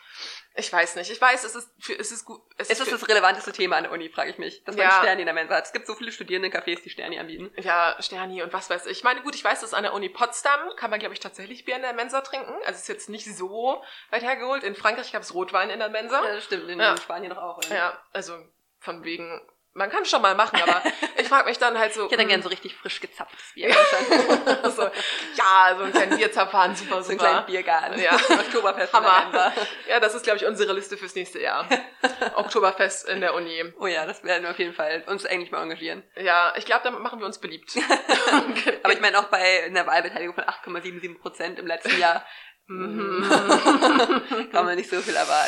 ich 0.57 0.73
weiß 0.73 0.97
nicht. 0.97 1.11
Ich 1.11 1.21
weiß, 1.21 1.43
es 1.45 1.55
ist, 1.57 1.69
für, 1.81 1.99
es 1.99 2.13
ist 2.13 2.25
gut. 2.25 2.41
Es 2.57 2.71
Ist 2.71 2.81
das 2.81 2.89
für, 2.89 2.95
das 2.97 3.09
relevanteste 3.09 3.53
Thema 3.53 3.77
an 3.77 3.85
der 3.85 3.93
Uni, 3.93 4.09
frage 4.09 4.31
ich 4.31 4.39
mich. 4.39 4.63
Dass 4.65 4.77
man 4.77 4.87
Ja. 4.87 4.99
Sterni 5.01 5.23
in 5.23 5.27
der 5.27 5.35
Mensa 5.35 5.57
hat. 5.57 5.65
Es 5.67 5.73
gibt 5.73 5.87
so 5.87 5.95
viele 5.95 6.13
Studierendencafés, 6.13 6.81
die 6.83 6.91
Sterni 6.91 7.19
anbieten. 7.19 7.51
ja, 7.61 7.97
Sterni 8.01 8.43
und 8.43 8.53
was 8.53 8.71
weiß 8.71 8.87
ich. 8.87 8.99
Ich 8.99 9.05
meine, 9.05 9.23
gut, 9.23 9.35
ich 9.35 9.43
weiß, 9.45 9.61
dass 9.61 9.75
an 9.75 9.83
der 9.83 9.93
Uni 9.95 10.09
Potsdam 10.09 10.61
kann 10.77 10.91
man, 10.91 11.01
glaube 11.01 11.15
ich, 11.15 11.21
tatsächlich 11.21 11.65
Bier 11.65 11.77
in 11.77 11.83
der 11.83 11.93
Mensa 11.93 12.21
trinken. 12.21 12.53
Also 12.67 12.79
ist 12.79 12.89
jetzt 12.89 13.09
nicht 13.09 13.27
so 13.37 13.83
weit 14.11 14.23
hergeholt. 14.23 14.63
In 14.63 14.75
Frankreich 14.77 15.13
gab 15.13 15.23
es 15.23 15.35
Rotwein 15.35 15.71
in 15.71 15.81
der 15.81 15.89
Mensa. 15.91 16.25
Ja, 16.25 16.35
das 16.35 16.45
stimmt. 16.45 16.69
In 16.71 16.79
Ja. 16.79 16.97
Spanien 16.97 17.31
doch 17.31 17.43
auch, 17.43 17.59
oder? 17.59 17.75
Ja, 17.75 17.99
also 18.13 18.39
von 18.79 19.03
wegen, 19.05 19.41
man 19.75 19.91
kann 19.91 20.05
schon 20.05 20.23
mal 20.23 20.35
machen, 20.35 20.61
aber 20.63 20.83
ich 21.19 21.29
frage 21.29 21.49
mich 21.49 21.59
dann 21.59 21.79
halt 21.79 21.93
so. 21.93 22.07
Ich 22.07 22.13
hätte 22.13 22.23
hm, 22.23 22.29
gern 22.29 22.43
so 22.43 22.49
richtig 22.49 22.75
frisch 22.77 23.01
gezapftes 23.01 23.53
Bier. 23.55 23.75
Ja. 24.45 24.71
so, 24.71 24.83
ja, 24.83 25.77
so 25.77 25.85
ein 25.85 25.93
kleinen 25.93 26.17
Bierzapfhahn, 26.17 26.75
super, 26.77 27.03
so 27.03 27.11
einen 27.11 27.19
super. 27.19 27.31
kleinen 27.31 27.47
Biergarten. 27.47 28.01
Ja. 28.01 28.15
Oktoberfest 28.29 28.93
Hammer. 28.93 29.53
Ja, 29.89 30.01
das 30.01 30.15
ist, 30.15 30.25
glaube 30.25 30.39
ich, 30.39 30.47
unsere 30.47 30.73
Liste 30.73 30.97
fürs 30.97 31.15
nächste 31.15 31.41
Jahr. 31.41 31.69
Oktoberfest 32.37 33.09
in 33.09 33.21
der 33.21 33.35
Uni. 33.35 33.73
Oh 33.79 33.87
ja, 33.87 34.07
das 34.07 34.25
werden 34.25 34.45
wir 34.45 34.51
auf 34.51 34.59
jeden 34.59 34.75
Fall 34.75 35.05
uns 35.07 35.27
eigentlich 35.27 35.51
mal 35.51 35.63
engagieren. 35.63 36.03
Ja, 36.17 36.55
ich 36.57 36.65
glaube, 36.65 36.83
damit 36.85 37.01
machen 37.01 37.19
wir 37.21 37.27
uns 37.27 37.39
beliebt. 37.39 37.73
Aber 38.83 38.93
ich 38.93 39.01
meine 39.01 39.19
auch 39.19 39.25
bei 39.25 39.65
einer 39.65 39.87
Wahlbeteiligung 39.87 40.35
von 40.35 40.45
8,77 40.45 41.19
Prozent 41.19 41.59
im 41.59 41.67
letzten 41.67 41.99
Jahr 41.99 42.25
Mhm. 42.67 44.49
kann 44.51 44.65
man 44.65 44.77
nicht 44.77 44.89
so 44.89 44.97
viel 45.03 45.15
erwarten. 45.15 45.43